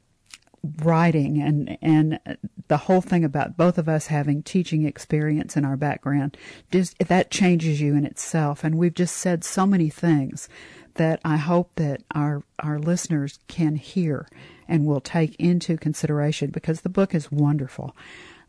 writing 0.84 1.42
and 1.42 1.78
and 1.82 2.20
the 2.68 2.78
whole 2.78 3.00
thing 3.00 3.24
about 3.24 3.56
both 3.56 3.78
of 3.78 3.88
us 3.88 4.08
having 4.08 4.44
teaching 4.44 4.86
experience 4.86 5.56
in 5.56 5.64
our 5.64 5.78
background 5.78 6.36
just 6.70 7.00
that 7.00 7.32
changes 7.32 7.80
you 7.80 7.96
in 7.96 8.04
itself 8.04 8.62
and 8.66 8.76
we've 8.76 8.94
just 8.94 9.16
said 9.16 9.46
so 9.46 9.66
many 9.66 9.90
things 9.90 10.50
that 11.00 11.22
I 11.24 11.38
hope 11.38 11.72
that 11.76 12.04
our 12.14 12.44
our 12.60 12.78
listeners 12.78 13.40
can 13.48 13.78
hear 13.78 14.28
and 14.68 14.86
will 14.86 15.00
take 15.00 15.34
into 15.40 15.78
consideration 15.78 16.52
because 16.52 16.82
the 16.82 16.90
book 16.90 17.16
is 17.16 17.32
wonderful. 17.32 17.96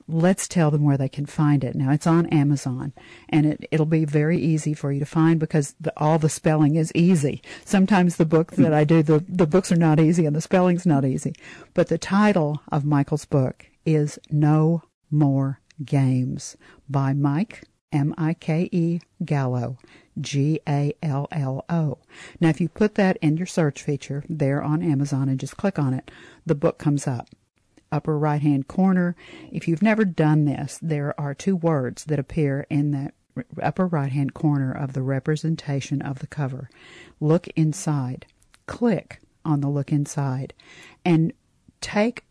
Let's 0.08 0.48
tell 0.48 0.72
them 0.72 0.82
where 0.82 0.96
they 0.98 1.08
can 1.08 1.26
find 1.26 1.62
it. 1.62 1.76
Now 1.76 1.92
it's 1.92 2.08
on 2.08 2.26
Amazon 2.26 2.92
and 3.28 3.46
it, 3.46 3.68
it'll 3.70 3.86
be 3.86 4.04
very 4.04 4.36
easy 4.36 4.74
for 4.74 4.90
you 4.90 4.98
to 4.98 5.06
find 5.06 5.38
because 5.38 5.76
the, 5.80 5.92
all 5.96 6.18
the 6.18 6.28
spelling 6.28 6.74
is 6.74 6.90
easy. 6.92 7.40
Sometimes 7.64 8.16
the 8.16 8.24
books 8.26 8.56
that 8.56 8.74
I 8.74 8.82
do, 8.82 9.04
the, 9.04 9.24
the 9.28 9.46
books 9.46 9.70
are 9.70 9.76
not 9.76 10.00
easy 10.00 10.26
and 10.26 10.34
the 10.34 10.40
spelling's 10.40 10.84
not 10.84 11.04
easy. 11.04 11.32
But 11.72 11.86
the 11.86 11.98
title 11.98 12.60
of 12.72 12.84
Michael's 12.84 13.24
book 13.24 13.66
is 13.86 14.18
No 14.28 14.82
More 15.12 15.60
Games 15.84 16.56
by 16.88 17.12
Mike 17.12 17.62
M 17.92 18.14
I 18.16 18.34
K 18.34 18.68
E 18.72 19.00
Gallo, 19.24 19.78
G 20.20 20.60
A 20.68 20.94
L 21.02 21.28
L 21.32 21.64
O. 21.68 21.98
Now, 22.40 22.48
if 22.48 22.60
you 22.60 22.68
put 22.68 22.94
that 22.94 23.16
in 23.20 23.36
your 23.36 23.46
search 23.46 23.82
feature 23.82 24.24
there 24.28 24.62
on 24.62 24.82
Amazon 24.82 25.28
and 25.28 25.40
just 25.40 25.56
click 25.56 25.78
on 25.78 25.94
it, 25.94 26.10
the 26.46 26.54
book 26.54 26.78
comes 26.78 27.06
up. 27.06 27.28
Upper 27.92 28.16
right 28.16 28.40
hand 28.40 28.68
corner. 28.68 29.16
If 29.50 29.66
you've 29.66 29.82
never 29.82 30.04
done 30.04 30.44
this, 30.44 30.78
there 30.80 31.18
are 31.20 31.34
two 31.34 31.56
words 31.56 32.04
that 32.04 32.20
appear 32.20 32.66
in 32.70 32.92
that 32.92 33.14
upper 33.60 33.86
right 33.86 34.12
hand 34.12 34.34
corner 34.34 34.72
of 34.72 34.92
the 34.92 35.02
representation 35.02 36.00
of 36.02 36.20
the 36.20 36.26
cover. 36.26 36.70
Look 37.18 37.48
inside. 37.48 38.26
Click 38.66 39.20
on 39.44 39.60
the 39.60 39.68
look 39.68 39.90
inside 39.90 40.54
and 41.04 41.32
take 41.80 42.24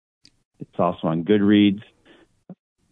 It's 0.61 0.79
also 0.79 1.09
on 1.09 1.25
Goodreads. 1.25 1.83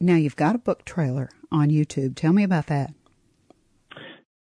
Now, 0.00 0.16
you've 0.16 0.36
got 0.36 0.54
a 0.54 0.58
book 0.58 0.84
trailer 0.84 1.30
on 1.50 1.68
YouTube. 1.68 2.16
Tell 2.16 2.32
me 2.32 2.42
about 2.42 2.66
that. 2.66 2.92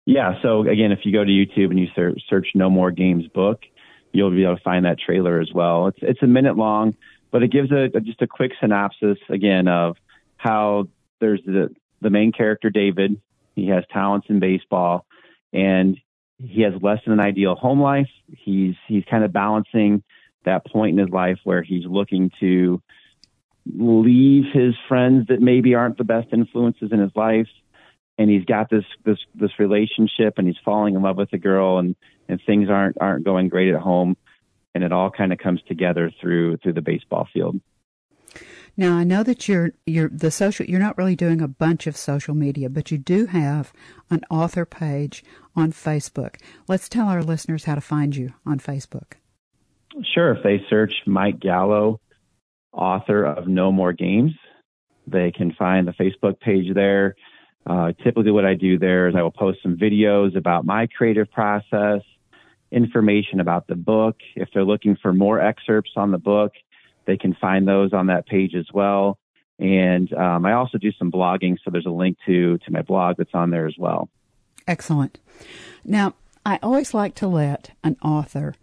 Yeah. 0.04 0.34
So, 0.42 0.60
again, 0.60 0.92
if 0.92 1.00
you 1.04 1.12
go 1.12 1.24
to 1.24 1.30
YouTube 1.30 1.70
and 1.70 1.78
you 1.78 1.86
search, 1.94 2.20
search 2.28 2.48
No 2.54 2.70
More 2.70 2.90
Games 2.90 3.26
book, 3.28 3.60
you'll 4.12 4.30
be 4.30 4.44
able 4.44 4.56
to 4.56 4.62
find 4.62 4.84
that 4.84 4.98
trailer 4.98 5.40
as 5.40 5.50
well. 5.52 5.88
It's, 5.88 5.98
it's 6.02 6.22
a 6.22 6.26
minute 6.26 6.56
long, 6.56 6.96
but 7.30 7.42
it 7.42 7.50
gives 7.50 7.70
a, 7.72 7.84
a 7.96 8.00
just 8.00 8.22
a 8.22 8.26
quick 8.26 8.52
synopsis, 8.60 9.18
again, 9.28 9.68
of 9.68 9.96
how 10.36 10.88
there's 11.20 11.40
the, 11.44 11.74
the 12.00 12.10
main 12.10 12.32
character, 12.32 12.70
David. 12.70 13.20
He 13.54 13.68
has 13.68 13.84
talents 13.92 14.26
in 14.28 14.38
baseball 14.38 15.06
and 15.52 15.96
he 16.38 16.62
has 16.62 16.74
less 16.82 16.98
than 17.04 17.14
an 17.14 17.20
ideal 17.20 17.54
home 17.54 17.80
life. 17.80 18.08
He's, 18.28 18.74
he's 18.86 19.04
kind 19.10 19.24
of 19.24 19.32
balancing 19.32 20.02
that 20.44 20.66
point 20.66 20.98
in 20.98 21.04
his 21.04 21.12
life 21.12 21.38
where 21.44 21.62
he's 21.62 21.84
looking 21.84 22.30
to 22.40 22.82
leave 23.74 24.44
his 24.52 24.74
friends 24.88 25.26
that 25.28 25.40
maybe 25.40 25.74
aren't 25.74 25.98
the 25.98 26.04
best 26.04 26.28
influences 26.32 26.90
in 26.92 27.00
his 27.00 27.10
life 27.14 27.48
and 28.18 28.30
he's 28.30 28.44
got 28.44 28.70
this 28.70 28.84
this 29.04 29.18
this 29.34 29.50
relationship 29.58 30.34
and 30.38 30.46
he's 30.46 30.56
falling 30.64 30.94
in 30.94 31.02
love 31.02 31.16
with 31.16 31.32
a 31.32 31.38
girl 31.38 31.78
and 31.78 31.96
and 32.28 32.40
things 32.46 32.68
aren't 32.70 32.96
aren't 33.00 33.24
going 33.24 33.48
great 33.48 33.74
at 33.74 33.80
home 33.80 34.16
and 34.74 34.84
it 34.84 34.92
all 34.92 35.10
kind 35.10 35.32
of 35.32 35.38
comes 35.38 35.60
together 35.66 36.10
through 36.20 36.56
through 36.58 36.72
the 36.72 36.82
baseball 36.82 37.28
field 37.32 37.60
now 38.76 38.96
I 38.96 39.04
know 39.04 39.22
that 39.22 39.48
you're 39.48 39.72
you're 39.86 40.08
the 40.08 40.30
social 40.30 40.66
you're 40.66 40.80
not 40.80 40.98
really 40.98 41.16
doing 41.16 41.40
a 41.40 41.48
bunch 41.48 41.86
of 41.86 41.96
social 41.96 42.34
media, 42.34 42.68
but 42.68 42.90
you 42.90 42.98
do 42.98 43.26
have 43.26 43.72
an 44.10 44.20
author 44.28 44.66
page 44.66 45.24
on 45.54 45.72
Facebook. 45.72 46.36
Let's 46.68 46.88
tell 46.88 47.08
our 47.08 47.22
listeners 47.22 47.64
how 47.64 47.76
to 47.76 47.80
find 47.80 48.14
you 48.14 48.34
on 48.44 48.58
Facebook. 48.58 49.14
Sure. 50.14 50.34
If 50.34 50.42
they 50.42 50.60
search 50.68 50.92
Mike 51.06 51.40
Gallo, 51.40 52.00
author 52.76 53.24
of 53.24 53.48
No 53.48 53.72
More 53.72 53.92
Games, 53.92 54.32
they 55.06 55.30
can 55.30 55.52
find 55.52 55.86
the 55.86 55.92
Facebook 55.92 56.40
page 56.40 56.74
there. 56.74 57.14
Uh, 57.66 57.92
typically, 58.04 58.30
what 58.30 58.44
I 58.44 58.54
do 58.54 58.78
there 58.78 59.08
is 59.08 59.14
I 59.16 59.22
will 59.22 59.32
post 59.32 59.58
some 59.62 59.76
videos 59.76 60.36
about 60.36 60.64
my 60.64 60.86
creative 60.86 61.30
process, 61.32 62.02
information 62.70 63.40
about 63.40 63.66
the 63.66 63.74
book. 63.74 64.16
If 64.36 64.48
they're 64.52 64.64
looking 64.64 64.96
for 65.00 65.12
more 65.12 65.40
excerpts 65.40 65.92
on 65.96 66.12
the 66.12 66.18
book, 66.18 66.52
they 67.06 67.16
can 67.16 67.34
find 67.40 67.66
those 67.66 67.92
on 67.92 68.06
that 68.06 68.26
page 68.26 68.54
as 68.54 68.66
well. 68.72 69.18
And 69.58 70.12
um, 70.12 70.44
I 70.44 70.52
also 70.52 70.78
do 70.78 70.92
some 70.92 71.10
blogging, 71.10 71.56
so 71.64 71.70
there's 71.70 71.86
a 71.86 71.90
link 71.90 72.18
to 72.26 72.58
to 72.58 72.70
my 72.70 72.82
blog 72.82 73.16
that's 73.16 73.34
on 73.34 73.50
there 73.50 73.66
as 73.66 73.74
well. 73.78 74.08
Excellent. 74.68 75.18
Now, 75.84 76.14
I 76.44 76.58
always 76.62 76.92
like 76.92 77.14
to 77.16 77.28
let 77.28 77.70
an 77.82 77.96
author 78.02 78.54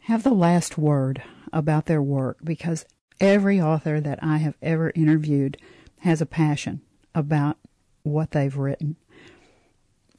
have 0.00 0.22
the 0.22 0.34
last 0.34 0.76
word 0.76 1.22
about 1.52 1.86
their 1.86 2.02
work 2.02 2.38
because 2.44 2.84
every 3.20 3.60
author 3.60 4.00
that 4.00 4.22
I 4.22 4.38
have 4.38 4.56
ever 4.62 4.92
interviewed 4.94 5.56
has 6.00 6.20
a 6.20 6.26
passion 6.26 6.80
about 7.14 7.58
what 8.02 8.32
they've 8.32 8.56
written. 8.56 8.96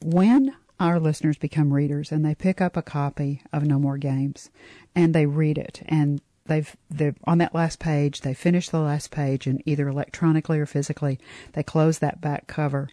When 0.02 0.54
our 0.78 1.00
listeners 1.00 1.38
become 1.38 1.72
readers 1.72 2.12
and 2.12 2.24
they 2.24 2.34
pick 2.34 2.60
up 2.60 2.76
a 2.76 2.82
copy 2.82 3.42
of 3.52 3.64
No 3.64 3.78
More 3.78 3.98
Games 3.98 4.50
and 4.94 5.14
they 5.14 5.26
read 5.26 5.58
it 5.58 5.82
and 5.86 6.20
they've 6.46 6.76
they're 6.90 7.14
on 7.24 7.38
that 7.38 7.54
last 7.54 7.78
page, 7.78 8.20
they 8.20 8.34
finish 8.34 8.68
the 8.68 8.80
last 8.80 9.10
page 9.10 9.46
and 9.46 9.62
either 9.64 9.88
electronically 9.88 10.58
or 10.58 10.66
physically 10.66 11.18
they 11.52 11.62
close 11.62 11.98
that 11.98 12.20
back 12.20 12.46
cover 12.46 12.88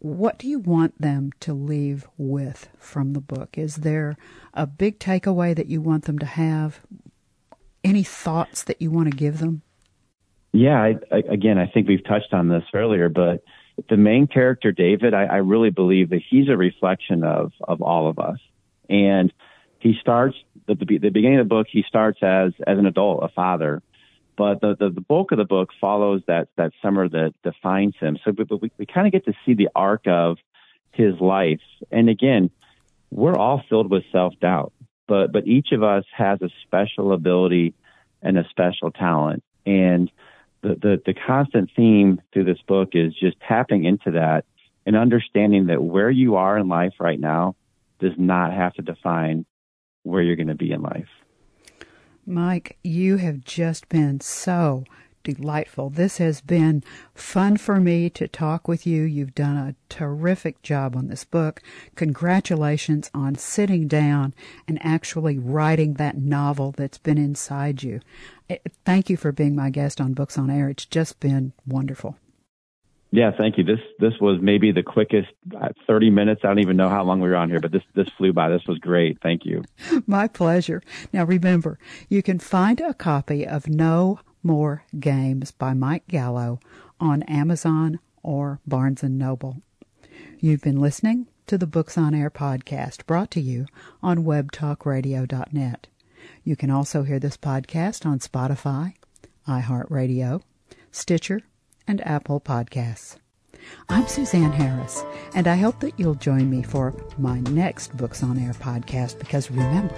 what 0.00 0.38
do 0.38 0.48
you 0.48 0.58
want 0.58 1.00
them 1.00 1.32
to 1.40 1.52
leave 1.52 2.06
with 2.16 2.68
from 2.78 3.12
the 3.12 3.20
book? 3.20 3.58
Is 3.58 3.76
there 3.76 4.16
a 4.54 4.66
big 4.66 4.98
takeaway 4.98 5.54
that 5.56 5.66
you 5.66 5.80
want 5.80 6.04
them 6.04 6.18
to 6.20 6.26
have? 6.26 6.80
Any 7.88 8.02
thoughts 8.02 8.64
that 8.64 8.82
you 8.82 8.90
want 8.90 9.10
to 9.10 9.16
give 9.16 9.38
them? 9.38 9.62
Yeah, 10.52 10.80
I, 10.80 10.96
I, 11.10 11.18
again, 11.30 11.58
I 11.58 11.66
think 11.66 11.88
we've 11.88 12.04
touched 12.04 12.32
on 12.32 12.48
this 12.48 12.64
earlier, 12.74 13.08
but 13.08 13.42
the 13.88 13.96
main 13.96 14.26
character, 14.26 14.72
David, 14.72 15.14
I, 15.14 15.24
I 15.24 15.36
really 15.36 15.70
believe 15.70 16.10
that 16.10 16.20
he's 16.28 16.48
a 16.48 16.56
reflection 16.56 17.24
of 17.24 17.52
of 17.66 17.80
all 17.80 18.08
of 18.08 18.18
us, 18.18 18.38
and 18.88 19.32
he 19.78 19.94
starts 20.00 20.36
the, 20.66 20.74
the 20.74 21.10
beginning 21.10 21.38
of 21.38 21.48
the 21.48 21.54
book. 21.54 21.66
He 21.70 21.84
starts 21.88 22.18
as 22.22 22.52
as 22.66 22.78
an 22.78 22.86
adult, 22.86 23.22
a 23.22 23.28
father, 23.28 23.82
but 24.38 24.60
the, 24.60 24.76
the, 24.78 24.90
the, 24.90 25.00
bulk 25.00 25.32
of 25.32 25.38
the 25.38 25.44
book 25.44 25.70
follows 25.80 26.22
that, 26.28 26.48
that 26.56 26.70
summer 26.80 27.08
that 27.08 27.34
defines 27.42 27.94
him. 27.98 28.18
So 28.24 28.32
but 28.32 28.62
we, 28.62 28.70
we 28.78 28.86
kind 28.86 29.06
of 29.06 29.12
get 29.12 29.24
to 29.26 29.32
see 29.44 29.54
the 29.54 29.68
arc 29.74 30.06
of 30.06 30.38
his 30.92 31.20
life. 31.20 31.60
And 31.90 32.08
again, 32.08 32.50
we're 33.10 33.36
all 33.36 33.62
filled 33.68 33.90
with 33.90 34.04
self 34.12 34.34
doubt, 34.40 34.72
but, 35.08 35.32
but 35.32 35.48
each 35.48 35.72
of 35.72 35.82
us 35.82 36.04
has 36.16 36.40
a 36.42 36.50
special 36.62 37.12
ability 37.12 37.74
and 38.22 38.38
a 38.38 38.46
special 38.50 38.92
talent. 38.92 39.42
And 39.66 40.10
the, 40.62 40.76
the, 40.80 41.02
the 41.04 41.14
constant 41.14 41.70
theme 41.74 42.20
through 42.32 42.44
this 42.44 42.60
book 42.68 42.90
is 42.92 43.14
just 43.14 43.36
tapping 43.40 43.84
into 43.84 44.12
that 44.12 44.44
and 44.86 44.94
understanding 44.94 45.66
that 45.66 45.82
where 45.82 46.10
you 46.10 46.36
are 46.36 46.56
in 46.56 46.68
life 46.68 46.94
right 47.00 47.18
now 47.18 47.56
does 47.98 48.14
not 48.16 48.52
have 48.52 48.74
to 48.74 48.82
define 48.82 49.44
where 50.04 50.22
you're 50.22 50.36
going 50.36 50.48
to 50.48 50.54
be 50.54 50.70
in 50.70 50.82
life. 50.82 51.08
Mike, 52.26 52.78
you 52.84 53.16
have 53.16 53.42
just 53.42 53.88
been 53.88 54.20
so 54.20 54.84
delightful. 55.34 55.90
This 55.90 56.18
has 56.18 56.40
been 56.40 56.82
fun 57.14 57.56
for 57.56 57.80
me 57.80 58.08
to 58.10 58.28
talk 58.28 58.66
with 58.66 58.86
you. 58.86 59.02
You've 59.02 59.34
done 59.34 59.56
a 59.56 59.74
terrific 59.88 60.62
job 60.62 60.96
on 60.96 61.08
this 61.08 61.24
book. 61.24 61.62
Congratulations 61.96 63.10
on 63.12 63.34
sitting 63.34 63.88
down 63.88 64.34
and 64.66 64.78
actually 64.82 65.38
writing 65.38 65.94
that 65.94 66.16
novel 66.16 66.72
that's 66.72 66.98
been 66.98 67.18
inside 67.18 67.82
you. 67.82 68.00
Eh, 68.48 68.58
thank 68.84 69.10
you 69.10 69.16
for 69.16 69.32
being 69.32 69.54
my 69.54 69.70
guest 69.70 70.00
on 70.00 70.14
Books 70.14 70.38
on 70.38 70.50
Air. 70.50 70.70
It's 70.70 70.86
just 70.86 71.20
been 71.20 71.52
wonderful. 71.66 72.16
Yeah, 73.10 73.30
thank 73.36 73.56
you. 73.56 73.64
This 73.64 73.80
this 73.98 74.12
was 74.20 74.38
maybe 74.42 74.70
the 74.70 74.82
quickest 74.82 75.28
uh, 75.58 75.68
30 75.86 76.10
minutes. 76.10 76.42
I 76.44 76.48
don't 76.48 76.58
even 76.58 76.76
know 76.76 76.90
how 76.90 77.02
long 77.04 77.20
we 77.20 77.28
were 77.30 77.36
on 77.36 77.48
here, 77.48 77.58
but 77.58 77.72
this 77.72 77.82
this 77.94 78.08
flew 78.18 78.34
by. 78.34 78.50
This 78.50 78.66
was 78.68 78.78
great. 78.78 79.18
Thank 79.22 79.46
you. 79.46 79.64
My 80.06 80.28
pleasure. 80.28 80.82
Now 81.10 81.24
remember, 81.24 81.78
you 82.10 82.22
can 82.22 82.38
find 82.38 82.80
a 82.80 82.92
copy 82.92 83.46
of 83.46 83.66
No 83.66 84.20
More 84.42 84.84
Games 84.98 85.50
by 85.50 85.74
Mike 85.74 86.06
Gallo 86.08 86.60
on 87.00 87.22
Amazon 87.24 87.98
or 88.22 88.60
Barnes 88.66 89.02
Noble. 89.02 89.62
You've 90.38 90.62
been 90.62 90.80
listening 90.80 91.26
to 91.46 91.58
the 91.58 91.66
Books 91.66 91.96
on 91.96 92.14
Air 92.14 92.30
podcast 92.30 93.06
brought 93.06 93.30
to 93.32 93.40
you 93.40 93.66
on 94.02 94.24
webtalkradio.net. 94.24 95.86
You 96.44 96.56
can 96.56 96.70
also 96.70 97.02
hear 97.02 97.18
this 97.18 97.36
podcast 97.36 98.04
on 98.04 98.18
Spotify, 98.18 98.94
iHeartRadio, 99.46 100.42
Stitcher, 100.92 101.40
and 101.86 102.06
Apple 102.06 102.40
Podcasts. 102.40 103.16
I'm 103.88 104.06
Suzanne 104.06 104.52
Harris, 104.52 105.04
and 105.34 105.46
I 105.46 105.56
hope 105.56 105.80
that 105.80 105.98
you'll 105.98 106.14
join 106.14 106.50
me 106.50 106.62
for 106.62 106.94
my 107.18 107.40
next 107.40 107.96
Books 107.96 108.22
on 108.22 108.38
Air 108.38 108.52
podcast 108.52 109.18
because 109.18 109.50
remember, 109.50 109.94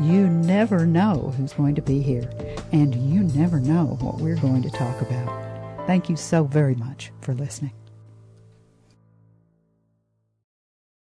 you 0.00 0.28
never 0.28 0.86
know 0.86 1.34
who's 1.36 1.52
going 1.52 1.74
to 1.74 1.82
be 1.82 2.00
here, 2.00 2.30
and 2.72 2.94
you 2.94 3.22
never 3.38 3.60
know 3.60 3.96
what 4.00 4.20
we're 4.20 4.36
going 4.36 4.62
to 4.62 4.70
talk 4.70 5.00
about. 5.00 5.86
Thank 5.86 6.08
you 6.08 6.16
so 6.16 6.44
very 6.44 6.74
much 6.74 7.12
for 7.20 7.34
listening. 7.34 7.77